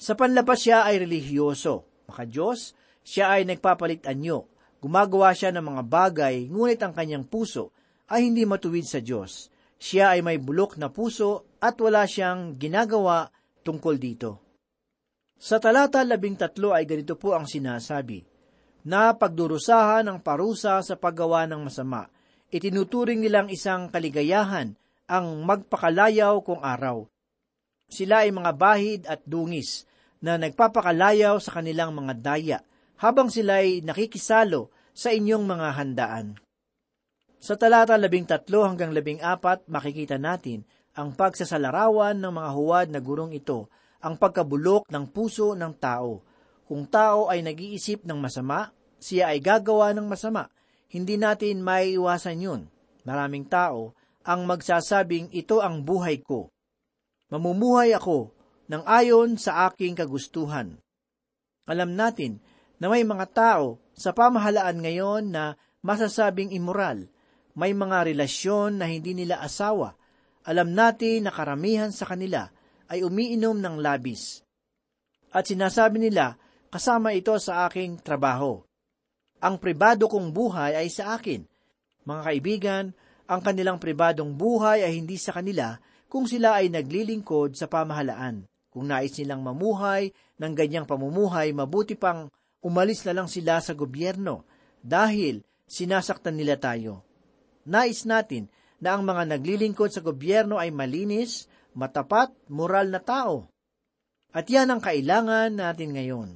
Sa 0.00 0.16
panlabas 0.16 0.64
siya 0.64 0.88
ay 0.88 1.04
relihiyoso, 1.04 2.06
maka-Diyos, 2.08 2.72
siya 3.04 3.36
ay 3.36 3.44
nagpapalit 3.44 4.08
anyo, 4.08 4.48
gumagawa 4.80 5.36
siya 5.36 5.52
ng 5.52 5.64
mga 5.64 5.82
bagay, 5.84 6.36
ngunit 6.48 6.80
ang 6.80 6.96
kanyang 6.96 7.28
puso 7.28 7.72
ay 8.08 8.28
hindi 8.28 8.48
matuwid 8.48 8.84
sa 8.88 9.00
Diyos. 9.00 9.53
Siya 9.84 10.16
ay 10.16 10.24
may 10.24 10.40
bulok 10.40 10.80
na 10.80 10.88
puso 10.88 11.60
at 11.60 11.76
wala 11.76 12.08
siyang 12.08 12.56
ginagawa 12.56 13.28
tungkol 13.60 14.00
dito. 14.00 14.40
Sa 15.36 15.60
talata 15.60 16.00
labing 16.00 16.40
tatlo 16.40 16.72
ay 16.72 16.88
ganito 16.88 17.20
po 17.20 17.36
ang 17.36 17.44
sinasabi, 17.44 18.24
na 18.88 19.12
pagdurusahan 19.12 20.08
ng 20.08 20.18
parusa 20.24 20.80
sa 20.80 20.96
paggawa 20.96 21.44
ng 21.52 21.68
masama, 21.68 22.08
itinuturing 22.48 23.20
nilang 23.20 23.52
isang 23.52 23.92
kaligayahan 23.92 24.72
ang 25.04 25.26
magpakalayaw 25.44 26.40
kung 26.40 26.64
araw. 26.64 27.04
Sila 27.92 28.24
ay 28.24 28.32
mga 28.32 28.52
bahid 28.56 29.00
at 29.04 29.20
dungis 29.28 29.84
na 30.24 30.40
nagpapakalayaw 30.40 31.36
sa 31.44 31.60
kanilang 31.60 31.92
mga 31.92 32.24
daya 32.24 32.58
habang 32.96 33.28
sila 33.28 33.60
ay 33.60 33.84
nakikisalo 33.84 34.72
sa 34.96 35.12
inyong 35.12 35.44
mga 35.44 35.68
handaan. 35.76 36.40
Sa 37.44 37.60
talata 37.60 37.92
labing 38.00 38.24
tatlo 38.24 38.64
hanggang 38.64 38.96
labing 38.96 39.20
apat, 39.20 39.68
makikita 39.68 40.16
natin 40.16 40.64
ang 40.96 41.12
pagsasalarawan 41.12 42.16
ng 42.16 42.32
mga 42.32 42.50
huwad 42.56 42.86
na 42.88 43.04
gurong 43.04 43.36
ito, 43.36 43.68
ang 44.00 44.16
pagkabulok 44.16 44.88
ng 44.88 45.04
puso 45.12 45.52
ng 45.52 45.76
tao. 45.76 46.24
Kung 46.64 46.88
tao 46.88 47.28
ay 47.28 47.44
nag-iisip 47.44 48.08
ng 48.08 48.16
masama, 48.16 48.72
siya 48.96 49.28
ay 49.28 49.44
gagawa 49.44 49.92
ng 49.92 50.08
masama. 50.08 50.48
Hindi 50.88 51.20
natin 51.20 51.60
maiiwasan 51.60 52.40
yun. 52.40 52.64
Maraming 53.04 53.44
tao 53.44 53.92
ang 54.24 54.48
magsasabing 54.48 55.28
ito 55.36 55.60
ang 55.60 55.84
buhay 55.84 56.24
ko. 56.24 56.48
Mamumuhay 57.28 57.92
ako 57.92 58.32
ng 58.72 58.88
ayon 58.88 59.36
sa 59.36 59.68
aking 59.68 59.92
kagustuhan. 59.92 60.80
Alam 61.68 61.92
natin 61.92 62.40
na 62.80 62.88
may 62.88 63.04
mga 63.04 63.28
tao 63.36 63.84
sa 63.92 64.16
pamahalaan 64.16 64.80
ngayon 64.80 65.28
na 65.28 65.60
masasabing 65.84 66.48
immoral, 66.48 67.04
may 67.54 67.70
mga 67.70 68.10
relasyon 68.10 68.82
na 68.82 68.90
hindi 68.90 69.14
nila 69.14 69.38
asawa. 69.38 69.94
Alam 70.44 70.74
natin 70.74 71.26
na 71.26 71.32
karamihan 71.32 71.94
sa 71.94 72.04
kanila 72.04 72.50
ay 72.90 73.06
umiinom 73.06 73.56
ng 73.56 73.80
labis. 73.80 74.42
At 75.30 75.48
sinasabi 75.48 76.02
nila, 76.02 76.36
kasama 76.68 77.14
ito 77.14 77.34
sa 77.38 77.66
aking 77.70 78.02
trabaho. 78.02 78.62
Ang 79.38 79.58
pribado 79.62 80.10
kong 80.10 80.34
buhay 80.34 80.78
ay 80.78 80.90
sa 80.90 81.14
akin. 81.16 81.46
Mga 82.04 82.22
kaibigan, 82.26 82.84
ang 83.24 83.40
kanilang 83.40 83.80
pribadong 83.80 84.36
buhay 84.36 84.84
ay 84.84 85.00
hindi 85.00 85.16
sa 85.16 85.32
kanila 85.32 85.80
kung 86.10 86.28
sila 86.28 86.60
ay 86.60 86.68
naglilingkod 86.70 87.56
sa 87.56 87.66
pamahalaan. 87.70 88.44
Kung 88.68 88.90
nais 88.90 89.14
nilang 89.16 89.40
mamuhay 89.40 90.10
ng 90.42 90.52
ganyang 90.52 90.86
pamumuhay, 90.86 91.54
mabuti 91.54 91.94
pang 91.94 92.26
umalis 92.58 93.06
na 93.06 93.14
lang 93.14 93.30
sila 93.30 93.62
sa 93.62 93.72
gobyerno 93.72 94.42
dahil 94.82 95.46
sinasaktan 95.64 96.34
nila 96.34 96.58
tayo. 96.58 97.13
Nais 97.64 98.04
natin 98.04 98.48
na 98.80 98.96
ang 98.96 99.02
mga 99.04 99.36
naglilingkod 99.36 99.88
sa 99.88 100.04
gobyerno 100.04 100.60
ay 100.60 100.68
malinis, 100.68 101.48
matapat, 101.72 102.32
moral 102.52 102.92
na 102.92 103.00
tao. 103.00 103.48
At 104.34 104.50
yan 104.50 104.68
ang 104.68 104.80
kailangan 104.84 105.56
natin 105.56 105.96
ngayon. 105.96 106.28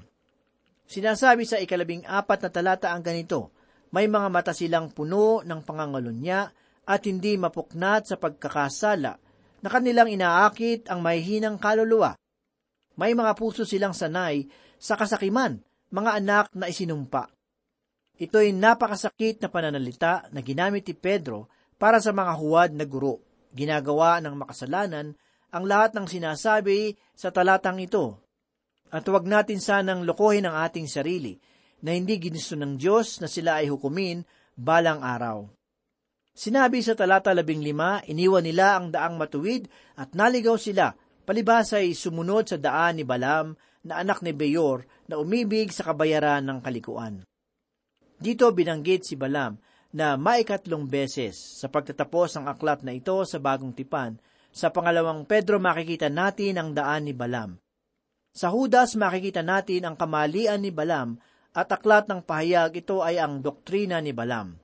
Sinasabi 0.88 1.44
sa 1.44 1.60
ikalabing 1.60 2.08
apat 2.08 2.48
na 2.48 2.50
talata 2.50 2.88
ang 2.94 3.04
ganito, 3.04 3.52
may 3.92 4.08
mga 4.08 4.28
mata 4.32 4.52
silang 4.56 4.88
puno 4.92 5.44
ng 5.44 5.60
pangangalunya 5.64 6.48
at 6.88 7.00
hindi 7.04 7.36
mapuknat 7.36 8.08
sa 8.08 8.16
pagkakasala 8.16 9.12
na 9.60 9.68
kanilang 9.68 10.08
inaakit 10.08 10.88
ang 10.88 11.04
mahihinang 11.04 11.60
kaluluwa. 11.60 12.16
May 12.96 13.12
mga 13.12 13.36
puso 13.36 13.68
silang 13.68 13.92
sanay 13.92 14.48
sa 14.80 14.96
kasakiman, 14.96 15.60
mga 15.92 16.10
anak 16.24 16.46
na 16.56 16.72
isinumpa. 16.72 17.37
Ito'y 18.18 18.50
napakasakit 18.50 19.38
na 19.38 19.48
pananalita 19.48 20.26
na 20.34 20.42
ginamit 20.42 20.82
ni 20.90 20.94
Pedro 20.98 21.46
para 21.78 22.02
sa 22.02 22.10
mga 22.10 22.34
huwad 22.34 22.70
na 22.74 22.82
guro. 22.82 23.22
Ginagawa 23.54 24.18
ng 24.18 24.34
makasalanan 24.34 25.14
ang 25.54 25.64
lahat 25.64 25.94
ng 25.94 26.10
sinasabi 26.10 26.98
sa 27.14 27.30
talatang 27.30 27.78
ito. 27.78 28.18
At 28.90 29.06
huwag 29.06 29.22
natin 29.22 29.62
sanang 29.62 30.02
lokohin 30.02 30.50
ang 30.50 30.58
ating 30.66 30.90
sarili 30.90 31.38
na 31.78 31.94
hindi 31.94 32.18
ginusto 32.18 32.58
ng 32.58 32.74
Diyos 32.74 33.22
na 33.22 33.30
sila 33.30 33.62
ay 33.62 33.70
hukumin 33.70 34.26
balang 34.58 34.98
araw. 34.98 35.46
Sinabi 36.34 36.82
sa 36.82 36.98
talata 36.98 37.30
labing 37.30 37.62
lima, 37.62 38.02
iniwan 38.02 38.42
nila 38.42 38.78
ang 38.78 38.90
daang 38.90 39.14
matuwid 39.14 39.70
at 39.94 40.14
naligaw 40.14 40.58
sila, 40.58 40.90
palibas 41.22 41.70
ay 41.74 41.94
sumunod 41.94 42.50
sa 42.50 42.58
daan 42.58 42.98
ni 42.98 43.04
Balam 43.06 43.54
na 43.86 44.02
anak 44.02 44.22
ni 44.26 44.34
Beyor 44.34 44.86
na 45.06 45.18
umibig 45.22 45.70
sa 45.70 45.86
kabayaran 45.86 46.42
ng 46.42 46.58
kalikuan. 46.62 47.22
Dito 48.18 48.50
binanggit 48.50 49.06
si 49.06 49.14
Balam 49.14 49.54
na 49.94 50.18
maikatlong 50.18 50.84
beses 50.84 51.38
sa 51.38 51.70
pagtatapos 51.70 52.34
ng 52.36 52.46
aklat 52.50 52.82
na 52.82 52.92
ito 52.92 53.14
sa 53.22 53.38
bagong 53.38 53.70
tipan. 53.70 54.18
Sa 54.50 54.74
pangalawang 54.74 55.22
Pedro 55.22 55.62
makikita 55.62 56.10
natin 56.10 56.58
ang 56.58 56.74
daan 56.74 57.06
ni 57.06 57.14
Balam. 57.14 57.62
Sa 58.34 58.50
Hudas 58.50 58.98
makikita 58.98 59.46
natin 59.46 59.86
ang 59.86 59.94
kamalian 59.94 60.58
ni 60.58 60.74
Balam 60.74 61.16
at 61.54 61.70
aklat 61.70 62.10
ng 62.10 62.20
pahayag 62.26 62.74
ito 62.74 63.00
ay 63.00 63.22
ang 63.22 63.38
doktrina 63.38 64.02
ni 64.02 64.10
Balam. 64.10 64.58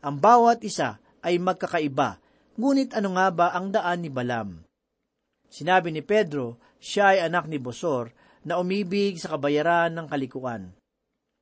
Ang 0.00 0.16
bawat 0.16 0.64
isa 0.64 0.96
ay 1.20 1.36
magkakaiba, 1.42 2.22
ngunit 2.56 2.96
ano 2.96 3.18
nga 3.18 3.28
ba 3.28 3.46
ang 3.52 3.68
daan 3.68 4.00
ni 4.00 4.10
Balam? 4.10 4.64
Sinabi 5.48 5.92
ni 5.92 6.00
Pedro, 6.00 6.56
siya 6.78 7.16
ay 7.16 7.28
anak 7.28 7.50
ni 7.50 7.60
Bosor 7.60 8.14
na 8.46 8.56
umibig 8.56 9.18
sa 9.18 9.34
kabayaran 9.34 9.92
ng 9.92 10.06
kalikuan. 10.06 10.72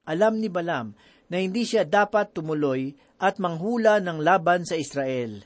Alam 0.06 0.38
ni 0.38 0.46
Balam 0.46 0.94
na 1.30 1.42
hindi 1.42 1.66
siya 1.66 1.82
dapat 1.82 2.34
tumuloy 2.34 2.94
at 3.18 3.40
manghula 3.42 3.98
ng 4.02 4.22
laban 4.22 4.62
sa 4.62 4.78
Israel. 4.78 5.42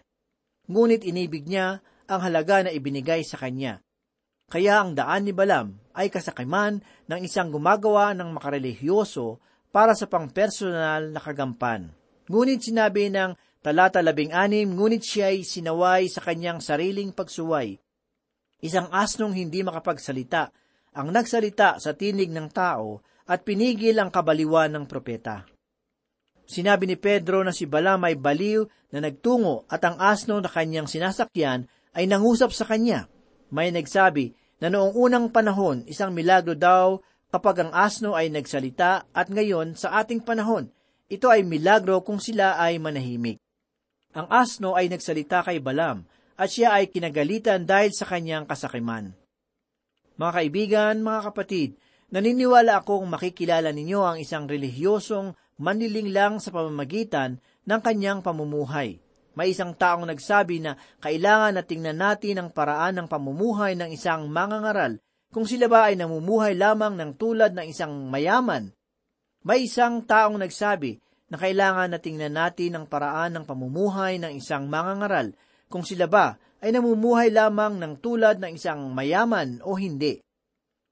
Ngunit 0.71 1.03
inibig 1.07 1.49
niya 1.49 1.81
ang 2.11 2.21
halaga 2.23 2.67
na 2.67 2.71
ibinigay 2.75 3.23
sa 3.23 3.39
kanya. 3.39 3.83
Kaya 4.51 4.83
ang 4.83 4.99
daan 4.99 5.27
ni 5.27 5.33
Balam 5.35 5.79
ay 5.95 6.11
kasakiman 6.11 6.83
ng 7.07 7.21
isang 7.23 7.55
gumagawa 7.55 8.15
ng 8.19 8.35
makarelihiyoso 8.35 9.39
para 9.71 9.95
sa 9.95 10.11
pangpersonal 10.11 11.15
na 11.15 11.21
kagampan. 11.23 11.95
Ngunit 12.27 12.67
sinabi 12.67 13.11
ng 13.11 13.35
talata 13.63 14.03
labing 14.03 14.35
anim, 14.35 14.67
ngunit 14.71 15.03
siya 15.03 15.31
ay 15.31 15.47
sinaway 15.47 16.11
sa 16.11 16.23
kanyang 16.23 16.59
sariling 16.59 17.15
pagsuway. 17.15 17.79
Isang 18.61 18.91
asnong 18.91 19.35
hindi 19.35 19.63
makapagsalita, 19.63 20.51
ang 20.99 21.15
nagsalita 21.15 21.79
sa 21.79 21.95
tinig 21.95 22.35
ng 22.35 22.51
tao 22.51 23.03
at 23.31 23.47
pinigil 23.47 23.99
ang 24.03 24.11
kabaliwan 24.11 24.75
ng 24.75 24.85
propeta. 24.91 25.50
Sinabi 26.51 26.91
ni 26.91 26.99
Pedro 26.99 27.47
na 27.47 27.55
si 27.55 27.63
Balam 27.63 28.03
ay 28.03 28.19
baliw 28.19 28.67
na 28.91 28.99
nagtungo 28.99 29.71
at 29.71 29.87
ang 29.87 30.03
asno 30.03 30.43
na 30.43 30.51
kanyang 30.51 30.91
sinasakyan 30.91 31.71
ay 31.95 32.11
nangusap 32.11 32.51
sa 32.51 32.67
kanya. 32.67 33.07
May 33.55 33.71
nagsabi, 33.71 34.35
na 34.59 34.67
noong 34.67 34.99
unang 34.99 35.27
panahon 35.31 35.87
isang 35.87 36.11
milagro 36.11 36.59
daw 36.59 36.99
kapag 37.31 37.63
ang 37.63 37.71
asno 37.71 38.19
ay 38.19 38.35
nagsalita 38.35 39.09
at 39.15 39.31
ngayon 39.31 39.79
sa 39.79 40.03
ating 40.03 40.27
panahon, 40.27 40.69
ito 41.07 41.31
ay 41.31 41.47
milagro 41.47 42.03
kung 42.03 42.19
sila 42.19 42.59
ay 42.59 42.83
manahimik. 42.83 43.39
Ang 44.11 44.27
asno 44.27 44.75
ay 44.75 44.91
nagsalita 44.91 45.47
kay 45.47 45.63
Balam 45.63 46.03
at 46.35 46.51
siya 46.51 46.75
ay 46.83 46.91
kinagalitan 46.91 47.63
dahil 47.63 47.95
sa 47.95 48.11
kanyang 48.11 48.45
kasakiman. 48.51 49.15
Mga 50.19 50.33
kaibigan, 50.35 50.95
mga 50.99 51.21
kapatid, 51.31 51.79
naniniwala 52.11 52.83
akong 52.83 53.07
makikilala 53.07 53.71
ninyo 53.71 54.01
ang 54.03 54.17
isang 54.19 54.51
relihiyosong 54.51 55.33
maniling 55.61 56.09
lang 56.11 56.41
sa 56.41 56.49
pamamagitan 56.49 57.37
ng 57.69 57.81
kanyang 57.85 58.25
pamumuhay. 58.25 58.97
May 59.37 59.53
isang 59.53 59.77
taong 59.77 60.09
nagsabi 60.09 60.65
na 60.65 60.75
kailangan 61.05 61.61
na 61.61 61.63
tingnan 61.63 62.01
natin 62.01 62.41
ang 62.41 62.49
paraan 62.51 62.99
ng 62.99 63.07
pamumuhay 63.07 63.77
ng 63.79 63.93
isang 63.95 64.27
mangangaral 64.27 64.99
kung 65.31 65.47
sila 65.47 65.71
ba 65.71 65.93
ay 65.93 65.95
namumuhay 65.95 66.59
lamang 66.59 66.99
ng 66.99 67.15
tulad 67.15 67.55
ng 67.55 67.67
isang 67.71 68.11
mayaman. 68.11 68.75
May 69.47 69.71
isang 69.71 70.03
taong 70.03 70.43
nagsabi 70.43 70.99
na 71.31 71.39
kailangan 71.39 71.95
na 71.95 71.99
tingnan 72.03 72.35
natin 72.35 72.75
ang 72.75 72.85
paraan 72.91 73.39
ng 73.39 73.45
pamumuhay 73.47 74.19
ng 74.19 74.35
isang 74.35 74.67
mangangaral 74.67 75.31
kung 75.71 75.87
sila 75.87 76.11
ba 76.11 76.37
ay 76.61 76.75
namumuhay 76.75 77.33
lamang 77.33 77.81
ng 77.81 78.03
tulad 78.03 78.43
ng 78.43 78.59
isang 78.59 78.91
mayaman 78.93 79.63
o 79.65 79.79
hindi. 79.79 80.21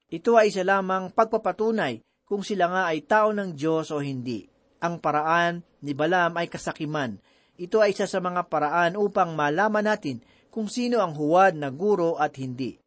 Ito 0.08 0.40
ay 0.40 0.48
isa 0.48 0.64
lamang 0.64 1.12
pagpapatunay 1.12 2.00
kung 2.24 2.40
sila 2.40 2.72
nga 2.72 2.82
ay 2.88 3.04
tao 3.04 3.36
ng 3.36 3.52
Diyos 3.52 3.92
o 3.92 4.00
hindi. 4.00 4.47
Ang 4.78 5.02
paraan 5.02 5.66
ni 5.82 5.94
Balaam 5.94 6.38
ay 6.38 6.46
kasakiman 6.46 7.18
ito 7.58 7.82
ay 7.82 7.90
isa 7.90 8.06
sa 8.06 8.22
mga 8.22 8.46
paraan 8.46 8.94
upang 8.94 9.34
malaman 9.34 9.82
natin 9.82 10.22
kung 10.54 10.70
sino 10.70 11.02
ang 11.02 11.18
huwad 11.18 11.58
na 11.58 11.74
guro 11.74 12.14
at 12.14 12.38
hindi. 12.38 12.78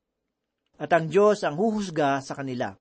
At 0.80 0.96
ang 0.96 1.12
Diyos 1.12 1.44
ang 1.44 1.60
huhusga 1.60 2.24
sa 2.24 2.40
kanila. 2.40 2.72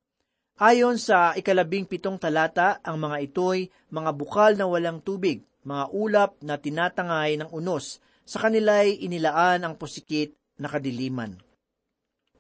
Ayon 0.63 1.03
sa 1.03 1.35
ikalabing 1.35 1.91
pitong 1.91 2.17
talata, 2.17 2.79
ang 2.87 3.03
mga 3.03 3.27
ito'y 3.27 3.91
mga 3.91 4.11
bukal 4.15 4.55
na 4.55 4.71
walang 4.71 5.03
tubig, 5.03 5.43
mga 5.67 5.85
ulap 5.91 6.39
na 6.47 6.57
tinatangay 6.57 7.43
ng 7.43 7.51
unos, 7.51 7.99
sa 8.23 8.39
kanila'y 8.39 9.03
inilaan 9.03 9.67
ang 9.67 9.75
pusikit 9.75 10.31
na 10.63 10.71
kadiliman. 10.71 11.35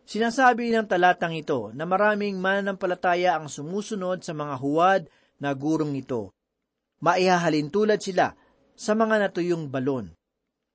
Sinasabi 0.06 0.70
ng 0.70 0.86
talatang 0.86 1.34
ito 1.34 1.74
na 1.74 1.82
maraming 1.90 2.38
mananampalataya 2.38 3.34
ang 3.34 3.50
sumusunod 3.50 4.22
sa 4.22 4.30
mga 4.30 4.54
huwad 4.62 5.02
na 5.42 5.50
gurong 5.50 5.98
ito. 5.98 6.30
Maihahalin 7.00 7.72
tulad 7.72 8.00
sila 8.00 8.36
sa 8.76 8.92
mga 8.92 9.28
natuyong 9.28 9.72
balon. 9.72 10.12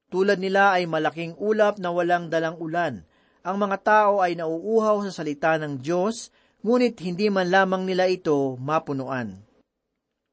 Tulad 0.09 0.41
nila 0.41 0.77
ay 0.77 0.89
malaking 0.89 1.38
ulap 1.38 1.77
na 1.77 1.93
walang 1.93 2.29
dalang 2.29 2.57
ulan. 2.57 3.05
Ang 3.45 3.57
mga 3.61 3.77
tao 3.81 4.13
ay 4.25 4.33
nauuhaw 4.38 5.05
sa 5.05 5.21
salita 5.21 5.57
ng 5.61 5.77
Diyos, 5.81 6.33
ngunit 6.65 6.97
hindi 7.05 7.29
man 7.29 7.53
lamang 7.53 7.85
nila 7.85 8.09
ito 8.09 8.57
mapunuan. 8.57 9.38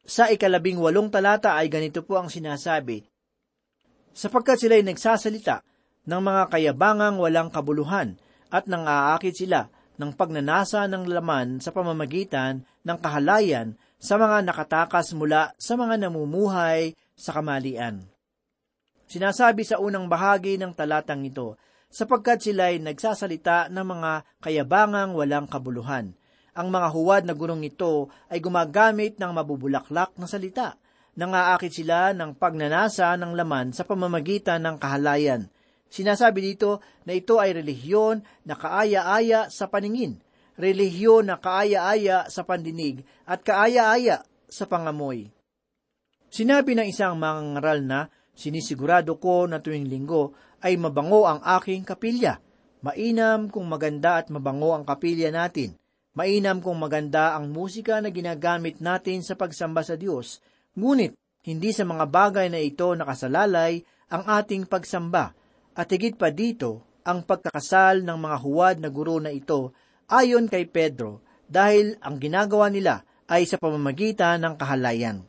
Sa 0.02 0.32
ikalabing 0.32 0.80
walong 0.80 1.12
talata 1.12 1.60
ay 1.60 1.68
ganito 1.68 2.00
po 2.02 2.16
ang 2.16 2.32
sinasabi, 2.32 3.04
sapagkat 4.16 4.60
sila 4.60 4.80
ay 4.80 4.84
nagsasalita 4.84 5.64
ng 6.08 6.20
mga 6.20 6.42
kayabangang 6.50 7.16
walang 7.20 7.48
kabuluhan 7.48 8.16
at 8.52 8.68
nang 8.68 8.84
aakit 8.84 9.32
sila 9.32 9.68
ng 9.96 10.12
pagnanasa 10.16 10.88
ng 10.88 11.04
laman 11.08 11.60
sa 11.60 11.70
pamamagitan 11.72 12.64
ng 12.84 12.98
kahalayan 13.00 13.76
sa 14.02 14.18
mga 14.18 14.42
nakatakas 14.42 15.14
mula 15.14 15.54
sa 15.54 15.78
mga 15.78 15.94
namumuhay 16.10 16.98
sa 17.14 17.30
kamalian. 17.38 18.02
Sinasabi 19.06 19.62
sa 19.62 19.78
unang 19.78 20.10
bahagi 20.10 20.58
ng 20.58 20.74
talatang 20.74 21.22
ito, 21.22 21.54
sapagkat 21.86 22.42
sila 22.42 22.74
ay 22.74 22.82
nagsasalita 22.82 23.70
ng 23.70 23.86
mga 23.86 24.12
kayabangang 24.42 25.14
walang 25.14 25.46
kabuluhan. 25.46 26.18
Ang 26.52 26.68
mga 26.68 26.88
huwad 26.90 27.22
na 27.28 27.36
gurong 27.36 27.62
ito 27.62 28.10
ay 28.26 28.42
gumagamit 28.42 29.22
ng 29.22 29.30
mabubulaklak 29.30 30.18
na 30.18 30.26
salita. 30.26 30.74
Nangaakit 31.12 31.70
sila 31.70 32.16
ng 32.16 32.34
pagnanasa 32.40 33.12
ng 33.20 33.36
laman 33.36 33.76
sa 33.76 33.84
pamamagitan 33.84 34.64
ng 34.64 34.76
kahalayan. 34.80 35.52
Sinasabi 35.92 36.40
dito 36.40 36.80
na 37.04 37.12
ito 37.12 37.36
ay 37.36 37.52
relihiyon 37.52 38.24
na 38.48 38.56
kaaya-aya 38.56 39.52
sa 39.52 39.68
paningin, 39.68 40.21
relihiyon 40.56 41.32
na 41.32 41.36
kaaya-aya 41.40 42.28
sa 42.28 42.44
pandinig, 42.44 43.04
at 43.24 43.40
kaaya-aya 43.40 44.24
sa 44.48 44.64
pangamoy. 44.68 45.32
Sinabi 46.32 46.72
ng 46.72 46.88
isang 46.88 47.16
mangangaral 47.20 47.84
na, 47.84 48.00
sinisigurado 48.32 49.20
ko 49.20 49.44
na 49.44 49.60
tuwing 49.60 49.84
linggo 49.84 50.32
ay 50.64 50.80
mabango 50.80 51.28
ang 51.28 51.44
aking 51.60 51.84
kapilya. 51.84 52.40
Mainam 52.82 53.52
kung 53.52 53.68
maganda 53.68 54.18
at 54.18 54.32
mabango 54.32 54.72
ang 54.74 54.88
kapilya 54.88 55.28
natin. 55.28 55.76
Mainam 56.16 56.60
kung 56.60 56.76
maganda 56.76 57.36
ang 57.36 57.52
musika 57.52 58.00
na 58.00 58.12
ginagamit 58.12 58.80
natin 58.80 59.20
sa 59.24 59.36
pagsamba 59.36 59.84
sa 59.84 59.96
Diyos. 59.96 60.40
Ngunit, 60.76 61.16
hindi 61.42 61.70
sa 61.74 61.82
mga 61.82 62.04
bagay 62.08 62.46
na 62.48 62.60
ito 62.62 62.92
nakasalalay 62.94 63.82
ang 64.12 64.24
ating 64.28 64.68
pagsamba. 64.68 65.32
At 65.72 65.88
higit 65.88 66.20
pa 66.20 66.28
dito, 66.28 66.84
ang 67.02 67.26
pagkakasal 67.26 68.06
ng 68.06 68.18
mga 68.18 68.36
huwad 68.44 68.76
na 68.78 68.88
guro 68.92 69.18
na 69.18 69.34
ito 69.34 69.74
ayon 70.08 70.50
kay 70.50 70.66
Pedro 70.66 71.22
dahil 71.46 71.98
ang 72.00 72.16
ginagawa 72.16 72.72
nila 72.72 73.04
ay 73.28 73.44
sa 73.44 73.60
pamamagitan 73.60 74.40
ng 74.42 74.54
kahalayan. 74.56 75.24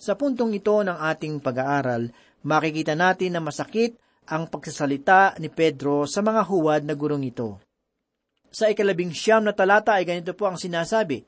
Sa 0.00 0.16
puntong 0.16 0.56
ito 0.56 0.80
ng 0.80 0.96
ating 0.96 1.44
pag-aaral, 1.44 2.08
makikita 2.40 2.96
natin 2.96 3.36
na 3.36 3.40
masakit 3.44 4.00
ang 4.24 4.48
pagsasalita 4.48 5.36
ni 5.36 5.52
Pedro 5.52 6.08
sa 6.08 6.24
mga 6.24 6.42
huwad 6.48 6.82
na 6.88 6.96
gurong 6.96 7.26
ito. 7.26 7.60
Sa 8.50 8.66
ikalabing 8.72 9.12
siyam 9.12 9.44
na 9.44 9.52
talata 9.52 10.00
ay 10.00 10.08
ganito 10.08 10.32
po 10.32 10.48
ang 10.48 10.56
sinasabi, 10.56 11.22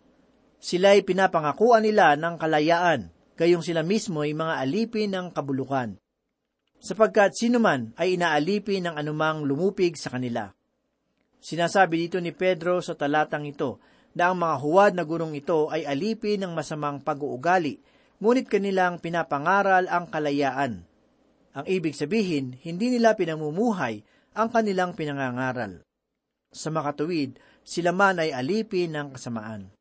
Sila'y 0.63 1.03
pinapangakuan 1.03 1.83
nila 1.83 2.15
ng 2.15 2.39
kalayaan, 2.39 3.11
gayong 3.35 3.67
sila 3.67 3.83
mismo 3.83 4.23
ay 4.23 4.31
mga 4.31 4.55
alipin 4.63 5.11
ng 5.11 5.27
kabulukan. 5.35 5.99
Sapagkat 6.79 7.35
sino 7.35 7.59
man 7.59 7.95
ay 7.99 8.15
inaalipin 8.15 8.87
ng 8.87 8.95
anumang 8.95 9.43
lumupig 9.43 9.99
sa 9.99 10.11
kanila. 10.15 10.51
Sinasabi 11.43 12.07
dito 12.07 12.23
ni 12.23 12.31
Pedro 12.31 12.79
sa 12.79 12.95
talatang 12.95 13.43
ito 13.43 13.83
na 14.15 14.31
ang 14.31 14.39
mga 14.39 14.57
huwad 14.63 14.93
na 14.95 15.03
gurong 15.03 15.35
ito 15.35 15.67
ay 15.75 15.83
alipin 15.83 16.47
ng 16.47 16.55
masamang 16.55 17.03
pag-uugali, 17.03 17.83
ngunit 18.23 18.47
kanilang 18.47 19.03
pinapangaral 19.03 19.91
ang 19.91 20.07
kalayaan. 20.07 20.87
Ang 21.53 21.65
ibig 21.67 21.99
sabihin, 21.99 22.55
hindi 22.63 22.95
nila 22.95 23.19
pinamumuhay 23.19 24.07
ang 24.39 24.55
kanilang 24.55 24.95
pinangangaral. 24.95 25.83
Sa 26.55 26.71
makatuwid, 26.71 27.43
sila 27.67 27.91
man 27.91 28.23
ay 28.23 28.31
alipin 28.31 28.95
ng 28.95 29.19
kasamaan. 29.19 29.75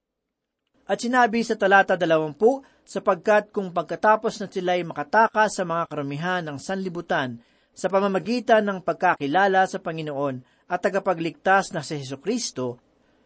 At 0.89 0.97
sinabi 0.97 1.45
sa 1.45 1.55
talata 1.55 1.93
20, 1.93 2.41
sapagkat 2.81 3.53
kung 3.53 3.69
pagkatapos 3.69 4.41
na 4.41 4.47
sila'y 4.49 4.81
makatakas 4.81 5.61
sa 5.61 5.63
mga 5.63 5.83
karamihan 5.87 6.41
ng 6.41 6.57
sanlibutan 6.57 7.37
sa 7.71 7.87
pamamagitan 7.87 8.65
ng 8.65 8.79
pagkakilala 8.83 9.63
sa 9.69 9.79
Panginoon 9.79 10.50
at 10.71 10.79
tagapagligtas 10.79 11.75
na 11.75 11.83
si 11.83 11.99
Heso 11.99 12.23
Kristo, 12.23 12.79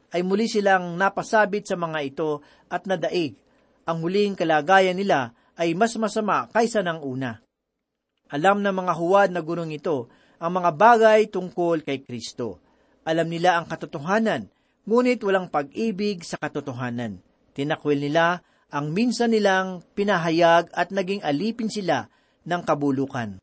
ay 0.09 0.25
muli 0.25 0.49
silang 0.49 0.97
napasabit 0.97 1.69
sa 1.69 1.77
mga 1.77 1.99
ito 2.01 2.41
at 2.73 2.89
nadaig. 2.89 3.37
Ang 3.85 4.01
huling 4.01 4.33
kalagayan 4.33 4.97
nila 4.97 5.37
ay 5.53 5.77
mas 5.77 5.93
masama 6.01 6.49
kaysa 6.49 6.81
ng 6.81 7.05
una. 7.05 7.45
Alam 8.33 8.65
ng 8.65 8.73
mga 8.73 8.93
huwad 8.97 9.29
na 9.29 9.45
gurong 9.45 9.69
ito 9.69 10.09
ang 10.41 10.57
mga 10.57 10.71
bagay 10.73 11.21
tungkol 11.29 11.85
kay 11.85 12.01
Kristo. 12.01 12.57
Alam 13.05 13.29
nila 13.29 13.61
ang 13.61 13.69
katotohanan, 13.69 14.49
ngunit 14.89 15.21
walang 15.21 15.53
pag-ibig 15.53 16.25
sa 16.25 16.41
katotohanan. 16.41 17.21
Tinakwil 17.53 18.01
nila 18.01 18.41
ang 18.73 18.89
minsan 18.89 19.29
nilang 19.29 19.85
pinahayag 19.93 20.73
at 20.73 20.89
naging 20.89 21.21
alipin 21.21 21.69
sila 21.69 22.09
ng 22.49 22.61
kabulukan. 22.65 23.37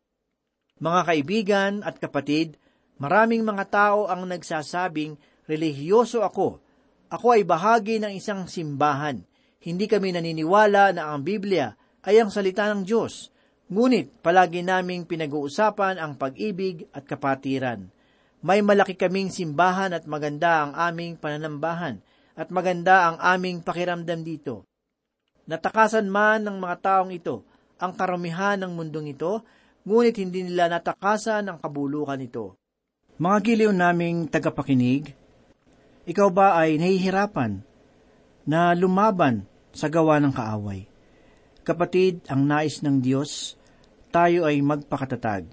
Mga 0.83 1.01
kaibigan 1.07 1.71
at 1.87 1.95
kapatid, 2.03 2.59
maraming 3.03 3.43
mga 3.43 3.67
tao 3.67 4.07
ang 4.07 4.23
nagsasabing, 4.23 5.19
relihiyoso 5.43 6.23
ako. 6.23 6.63
Ako 7.11 7.35
ay 7.35 7.43
bahagi 7.43 7.99
ng 7.99 8.15
isang 8.15 8.47
simbahan. 8.47 9.19
Hindi 9.59 9.91
kami 9.91 10.15
naniniwala 10.15 10.95
na 10.95 11.11
ang 11.11 11.27
Biblia 11.27 11.75
ay 12.07 12.23
ang 12.23 12.31
salita 12.31 12.71
ng 12.71 12.87
Diyos. 12.87 13.27
Ngunit 13.67 14.23
palagi 14.23 14.63
naming 14.63 15.03
pinag-uusapan 15.03 15.99
ang 15.99 16.15
pag-ibig 16.15 16.87
at 16.95 17.03
kapatiran. 17.03 17.91
May 18.43 18.63
malaki 18.63 18.95
kaming 18.95 19.31
simbahan 19.31 19.91
at 19.91 20.07
maganda 20.07 20.67
ang 20.67 20.71
aming 20.75 21.19
pananambahan 21.19 21.99
at 22.39 22.47
maganda 22.51 23.11
ang 23.11 23.17
aming 23.19 23.63
pakiramdam 23.63 24.23
dito. 24.23 24.63
Natakasan 25.47 26.07
man 26.07 26.47
ng 26.47 26.57
mga 26.59 26.75
taong 26.79 27.11
ito 27.11 27.43
ang 27.83 27.91
karamihan 27.99 28.55
ng 28.63 28.71
mundong 28.71 29.11
ito, 29.11 29.43
ngunit 29.83 30.15
hindi 30.15 30.47
nila 30.47 30.71
natakasan 30.71 31.51
ang 31.51 31.59
kabulukan 31.59 32.19
ito. 32.23 32.62
Mga 33.13 33.37
giliw 33.45 33.69
naming 33.69 34.25
tagapakinig, 34.25 35.13
ikaw 36.09 36.33
ba 36.33 36.57
ay 36.57 36.81
nahihirapan 36.81 37.61
na 38.41 38.73
lumaban 38.73 39.45
sa 39.69 39.85
gawa 39.85 40.17
ng 40.17 40.33
kaaway? 40.33 40.89
Kapatid, 41.61 42.25
ang 42.25 42.41
nais 42.49 42.81
ng 42.81 42.97
Diyos, 42.97 43.53
tayo 44.09 44.49
ay 44.49 44.65
magpakatatag. 44.65 45.45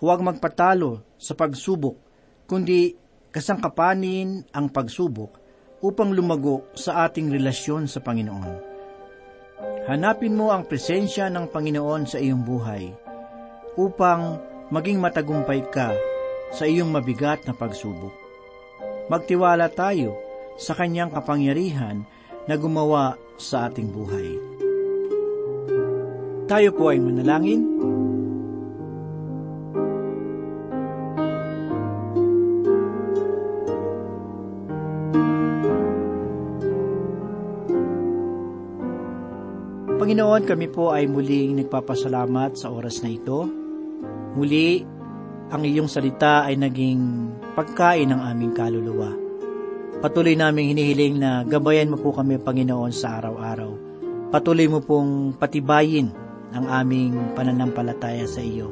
Huwag 0.00 0.24
magpatalo 0.24 1.04
sa 1.20 1.36
pagsubok, 1.36 2.00
kundi 2.48 2.96
kasangkapanin 3.28 4.48
ang 4.56 4.72
pagsubok 4.72 5.36
upang 5.84 6.08
lumago 6.16 6.72
sa 6.72 7.04
ating 7.04 7.28
relasyon 7.28 7.84
sa 7.84 8.00
Panginoon. 8.00 8.72
Hanapin 9.92 10.32
mo 10.32 10.56
ang 10.56 10.64
presensya 10.64 11.28
ng 11.28 11.52
Panginoon 11.52 12.08
sa 12.08 12.16
iyong 12.16 12.40
buhay 12.40 12.88
upang 13.76 14.40
maging 14.72 14.96
matagumpay 15.04 15.68
ka 15.68 16.09
sa 16.50 16.66
iyong 16.66 16.90
mabigat 16.90 17.46
na 17.46 17.54
pagsubok. 17.54 18.14
Magtiwala 19.10 19.70
tayo 19.70 20.14
sa 20.60 20.76
kanyang 20.76 21.10
kapangyarihan 21.10 22.02
na 22.46 22.54
gumawa 22.54 23.18
sa 23.40 23.70
ating 23.70 23.88
buhay. 23.90 24.38
Tayo 26.50 26.74
po 26.74 26.90
ay 26.90 26.98
manalangin. 26.98 27.62
Panginoon, 40.00 40.42
kami 40.42 40.66
po 40.66 40.90
ay 40.90 41.06
muling 41.06 41.54
nagpapasalamat 41.62 42.58
sa 42.58 42.74
oras 42.74 42.98
na 43.06 43.14
ito. 43.14 43.46
Muli, 44.34 44.82
ang 45.50 45.66
iyong 45.66 45.90
salita 45.90 46.46
ay 46.46 46.54
naging 46.54 47.34
pagkain 47.58 48.06
ng 48.06 48.22
aming 48.22 48.54
kaluluwa. 48.54 49.10
Patuloy 49.98 50.38
naming 50.38 50.72
hinihiling 50.72 51.18
na 51.18 51.42
gabayan 51.42 51.90
mo 51.90 51.98
po 51.98 52.14
kami, 52.14 52.38
Panginoon, 52.38 52.94
sa 52.94 53.18
araw-araw. 53.18 53.74
Patuloy 54.30 54.70
mo 54.70 54.78
pong 54.78 55.34
patibayin 55.34 56.14
ang 56.54 56.70
aming 56.70 57.34
pananampalataya 57.34 58.24
sa 58.30 58.40
iyo. 58.40 58.70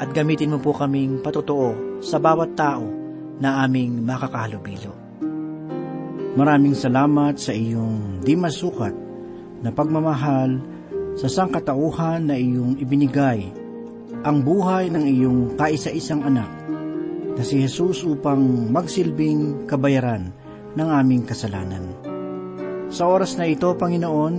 At 0.00 0.10
gamitin 0.10 0.56
mo 0.56 0.58
po 0.58 0.72
kaming 0.74 1.20
patotoo 1.20 2.00
sa 2.00 2.16
bawat 2.18 2.56
tao 2.56 2.82
na 3.38 3.62
aming 3.62 4.02
makakahalubilo. 4.02 4.90
Maraming 6.34 6.74
salamat 6.74 7.38
sa 7.38 7.54
iyong 7.54 8.24
di 8.24 8.34
masukat 8.34 8.90
na 9.62 9.70
pagmamahal 9.70 10.58
sa 11.14 11.30
sangkatauhan 11.30 12.26
na 12.26 12.34
iyong 12.34 12.74
ibinigay 12.82 13.63
ang 14.24 14.40
buhay 14.40 14.88
ng 14.88 15.04
iyong 15.04 15.40
kaisa-isang 15.60 16.24
anak 16.24 16.48
na 17.36 17.42
si 17.44 17.60
Jesus 17.60 18.08
upang 18.08 18.72
magsilbing 18.72 19.68
kabayaran 19.68 20.32
ng 20.72 20.88
aming 20.88 21.28
kasalanan. 21.28 21.84
Sa 22.88 23.04
oras 23.04 23.36
na 23.36 23.44
ito, 23.44 23.68
Panginoon, 23.76 24.34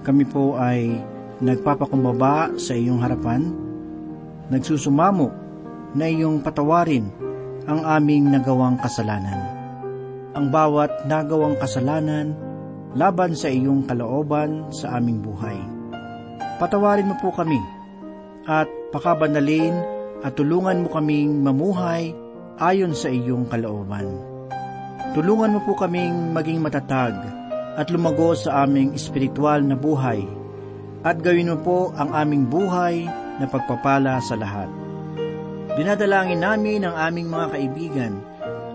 kami 0.00 0.24
po 0.24 0.56
ay 0.56 0.96
nagpapakumbaba 1.44 2.56
sa 2.56 2.72
iyong 2.72 3.04
harapan, 3.04 3.52
nagsusumamo 4.48 5.28
na 5.92 6.08
iyong 6.08 6.40
patawarin 6.40 7.12
ang 7.68 7.84
aming 7.84 8.32
nagawang 8.32 8.80
kasalanan. 8.80 9.36
Ang 10.32 10.48
bawat 10.48 11.04
nagawang 11.04 11.60
kasalanan 11.60 12.32
laban 12.96 13.36
sa 13.36 13.52
iyong 13.52 13.84
kalooban 13.84 14.64
sa 14.72 14.96
aming 14.96 15.20
buhay. 15.20 15.60
Patawarin 16.56 17.12
mo 17.12 17.20
po 17.20 17.36
kami 17.36 17.79
at 18.48 18.68
pakabanalin 18.94 19.74
at 20.20 20.36
tulungan 20.36 20.84
mo 20.84 20.88
kaming 20.92 21.40
mamuhay 21.40 22.12
ayon 22.60 22.92
sa 22.92 23.08
iyong 23.08 23.48
kalooban. 23.48 24.08
Tulungan 25.16 25.56
mo 25.56 25.60
po 25.64 25.74
kaming 25.74 26.30
maging 26.30 26.60
matatag 26.60 27.16
at 27.74 27.88
lumago 27.88 28.36
sa 28.36 28.62
aming 28.68 28.92
espiritual 28.94 29.64
na 29.64 29.74
buhay 29.74 30.22
at 31.00 31.16
gawin 31.24 31.50
mo 31.50 31.58
po 31.64 31.78
ang 31.96 32.12
aming 32.12 32.44
buhay 32.46 33.08
na 33.40 33.48
pagpapala 33.48 34.20
sa 34.20 34.36
lahat. 34.36 34.68
Dinadalangin 35.80 36.44
namin 36.44 36.84
ang 36.84 36.94
aming 36.98 37.32
mga 37.32 37.46
kaibigan 37.56 38.12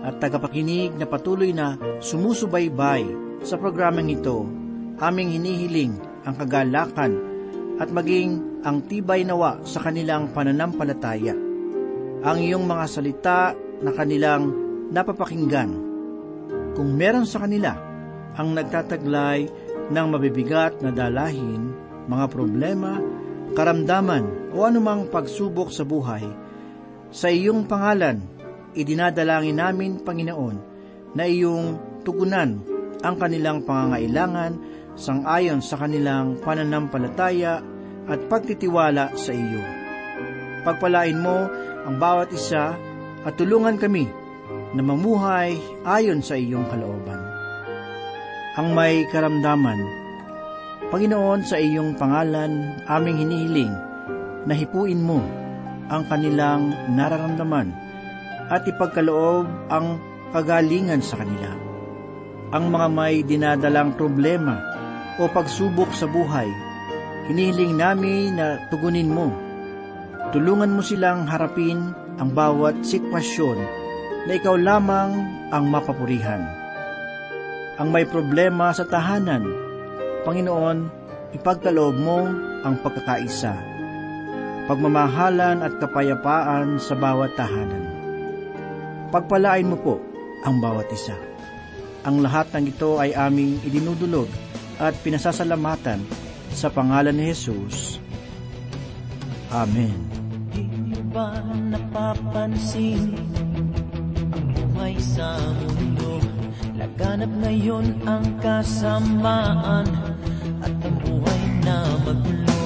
at 0.02 0.18
tagapakinig 0.18 0.94
na 0.98 1.06
patuloy 1.06 1.54
na 1.54 1.78
sumusubaybay 2.02 3.06
sa 3.46 3.54
programang 3.54 4.10
ito. 4.10 4.42
Aming 4.98 5.38
hinihiling 5.38 5.94
ang 6.26 6.34
kagalakan 6.34 7.35
at 7.76 7.92
maging 7.92 8.62
ang 8.64 8.84
tibay 8.88 9.22
nawa 9.22 9.60
sa 9.68 9.84
kanilang 9.84 10.32
pananampalataya. 10.32 11.36
Ang 12.26 12.38
iyong 12.40 12.64
mga 12.64 12.84
salita 12.88 13.52
na 13.84 13.92
kanilang 13.92 14.48
napapakinggan. 14.90 15.70
Kung 16.72 16.96
meron 16.96 17.28
sa 17.28 17.44
kanila 17.44 17.76
ang 18.36 18.56
nagtataglay 18.56 19.48
ng 19.92 20.06
mabibigat 20.08 20.80
na 20.80 20.90
dalahin, 20.92 21.72
mga 22.08 22.26
problema, 22.32 22.98
karamdaman 23.52 24.52
o 24.56 24.64
anumang 24.64 25.08
pagsubok 25.12 25.72
sa 25.72 25.84
buhay, 25.84 26.24
sa 27.12 27.30
iyong 27.30 27.64
pangalan, 27.68 28.20
idinadalangin 28.76 29.56
namin, 29.56 30.02
Panginoon, 30.02 30.56
na 31.16 31.24
iyong 31.24 31.80
tugunan 32.04 32.60
ang 33.00 33.16
kanilang 33.16 33.64
pangangailangan 33.64 34.52
sangayon 34.96 35.60
sa 35.60 35.76
kanilang 35.76 36.40
pananampalataya 36.40 37.60
at 38.08 38.20
pagtitiwala 38.26 39.12
sa 39.14 39.32
iyo. 39.36 39.62
Pagpalain 40.64 41.20
mo 41.20 41.46
ang 41.86 41.96
bawat 42.00 42.32
isa 42.34 42.74
at 43.22 43.34
tulungan 43.38 43.78
kami 43.78 44.08
na 44.74 44.82
mamuhay 44.82 45.54
ayon 45.86 46.24
sa 46.24 46.34
iyong 46.34 46.66
kalooban. 46.66 47.20
Ang 48.56 48.72
may 48.72 49.04
karamdaman, 49.12 49.78
Panginoon 50.86 51.42
sa 51.42 51.58
iyong 51.58 51.98
pangalan 51.98 52.78
aming 52.86 53.18
hinihiling 53.26 53.74
na 54.46 54.54
hipuin 54.54 55.02
mo 55.02 55.18
ang 55.90 56.06
kanilang 56.06 56.70
nararamdaman 56.94 57.74
at 58.46 58.62
ipagkaloob 58.62 59.50
ang 59.66 59.98
kagalingan 60.30 61.02
sa 61.02 61.18
kanila. 61.18 61.50
Ang 62.54 62.70
mga 62.70 62.86
may 62.94 63.26
dinadalang 63.26 63.98
problema 63.98 64.75
o 65.16 65.24
pagsubok 65.28 65.92
sa 65.96 66.04
buhay, 66.04 66.48
hinihiling 67.28 67.76
namin 67.76 68.36
na 68.36 68.60
tugunin 68.68 69.08
mo. 69.08 69.32
Tulungan 70.32 70.76
mo 70.76 70.82
silang 70.84 71.24
harapin 71.24 71.94
ang 72.20 72.32
bawat 72.32 72.84
sitwasyon 72.84 73.58
na 74.26 74.32
ikaw 74.36 74.58
lamang 74.58 75.12
ang 75.54 75.64
mapapurihan. 75.70 76.42
Ang 77.76 77.88
may 77.92 78.08
problema 78.08 78.72
sa 78.72 78.88
tahanan, 78.88 79.44
Panginoon, 80.24 80.90
ipagkaloob 81.36 81.96
mo 81.96 82.26
ang 82.66 82.74
pagkakaisa, 82.82 83.54
pagmamahalan 84.66 85.62
at 85.62 85.76
kapayapaan 85.78 86.80
sa 86.82 86.98
bawat 86.98 87.36
tahanan. 87.38 87.84
Pagpalain 89.14 89.70
mo 89.70 89.78
po 89.78 89.94
ang 90.42 90.58
bawat 90.58 90.90
isa. 90.90 91.14
Ang 92.02 92.26
lahat 92.26 92.50
ng 92.54 92.66
ito 92.70 92.98
ay 92.98 93.14
aming 93.14 93.62
idinudulog 93.62 94.26
at 94.76 94.92
pinasasalamatan 95.00 96.04
sa 96.52 96.68
pangalan 96.68 97.16
ni 97.16 97.32
Jesus. 97.32 98.00
Amen. 99.52 99.96
Di 100.52 100.64
ba 101.12 101.40
napapansin 101.44 103.16
ang 104.32 104.46
buhay 104.52 104.96
sa 105.00 105.36
mundo? 105.40 106.20
Laganap 106.76 107.32
ngayon 107.40 108.04
ang 108.04 108.24
kasamaan 108.40 109.86
at 110.60 110.72
ang 110.72 110.96
buhay 111.00 111.42
na 111.64 111.76
magulo. 112.04 112.60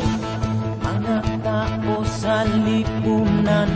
Mga 0.82 1.16
tao 1.46 1.94
sa 2.06 2.42
lipunan 2.42 3.70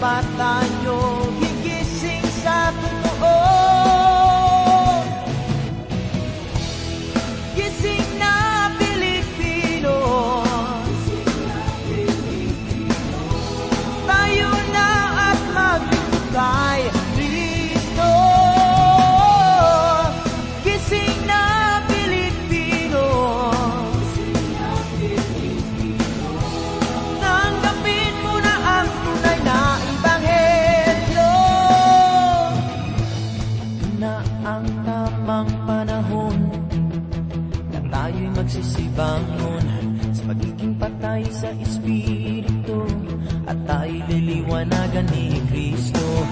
Kailan 0.00 0.77
pagsisibangon 38.48 39.60
sa 40.08 40.22
pagiging 40.32 40.72
patay 40.80 41.20
sa 41.28 41.52
Espiritu 41.60 42.80
at 43.44 43.60
tayo'y 43.68 44.00
liliwanagan 44.08 45.04
ni 45.12 45.36
Kristo 45.52 46.24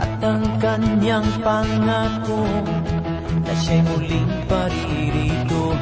at 0.00 0.16
ang 0.24 0.48
kanyang 0.64 1.28
pangako 1.44 2.40
na 3.44 3.52
siya'y 3.52 3.84
muling 3.84 4.32
paririto 4.48 5.76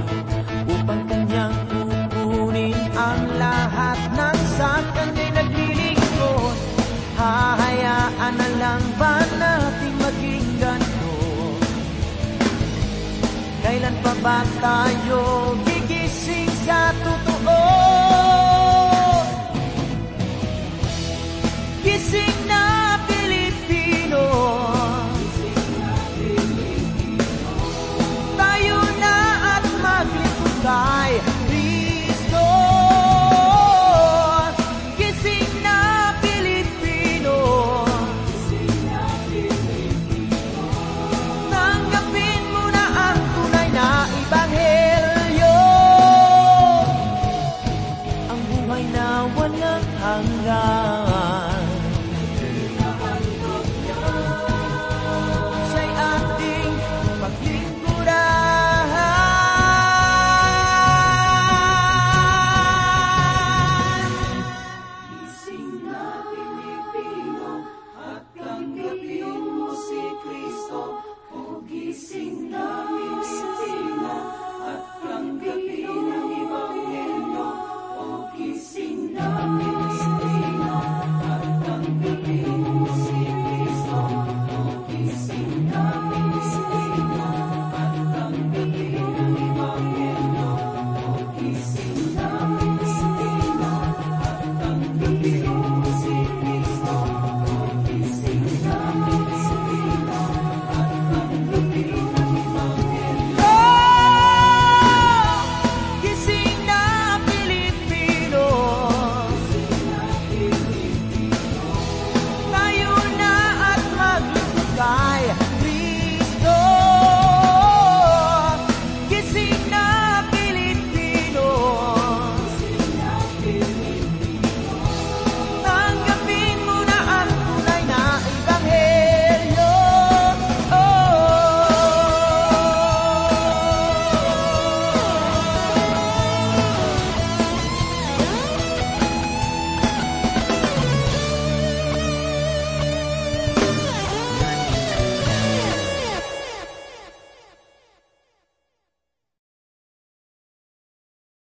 upang 0.75 1.07
kanyang 1.07 1.55
kukunin 1.71 2.75
ang 2.99 3.31
lahat 3.39 3.99
ng 4.11 4.39
sakang 4.59 5.15
ay 5.23 5.31
naglilingkod. 5.39 6.57
Hahayaan 7.15 8.35
na 8.35 8.49
lang 8.59 8.83
ba 8.99 9.23
natin 9.39 9.93
maging 10.03 10.47
ganito? 10.59 11.15
Kailan 13.63 13.97
pa 14.03 14.13
ba 14.19 14.43
tayo 14.59 15.40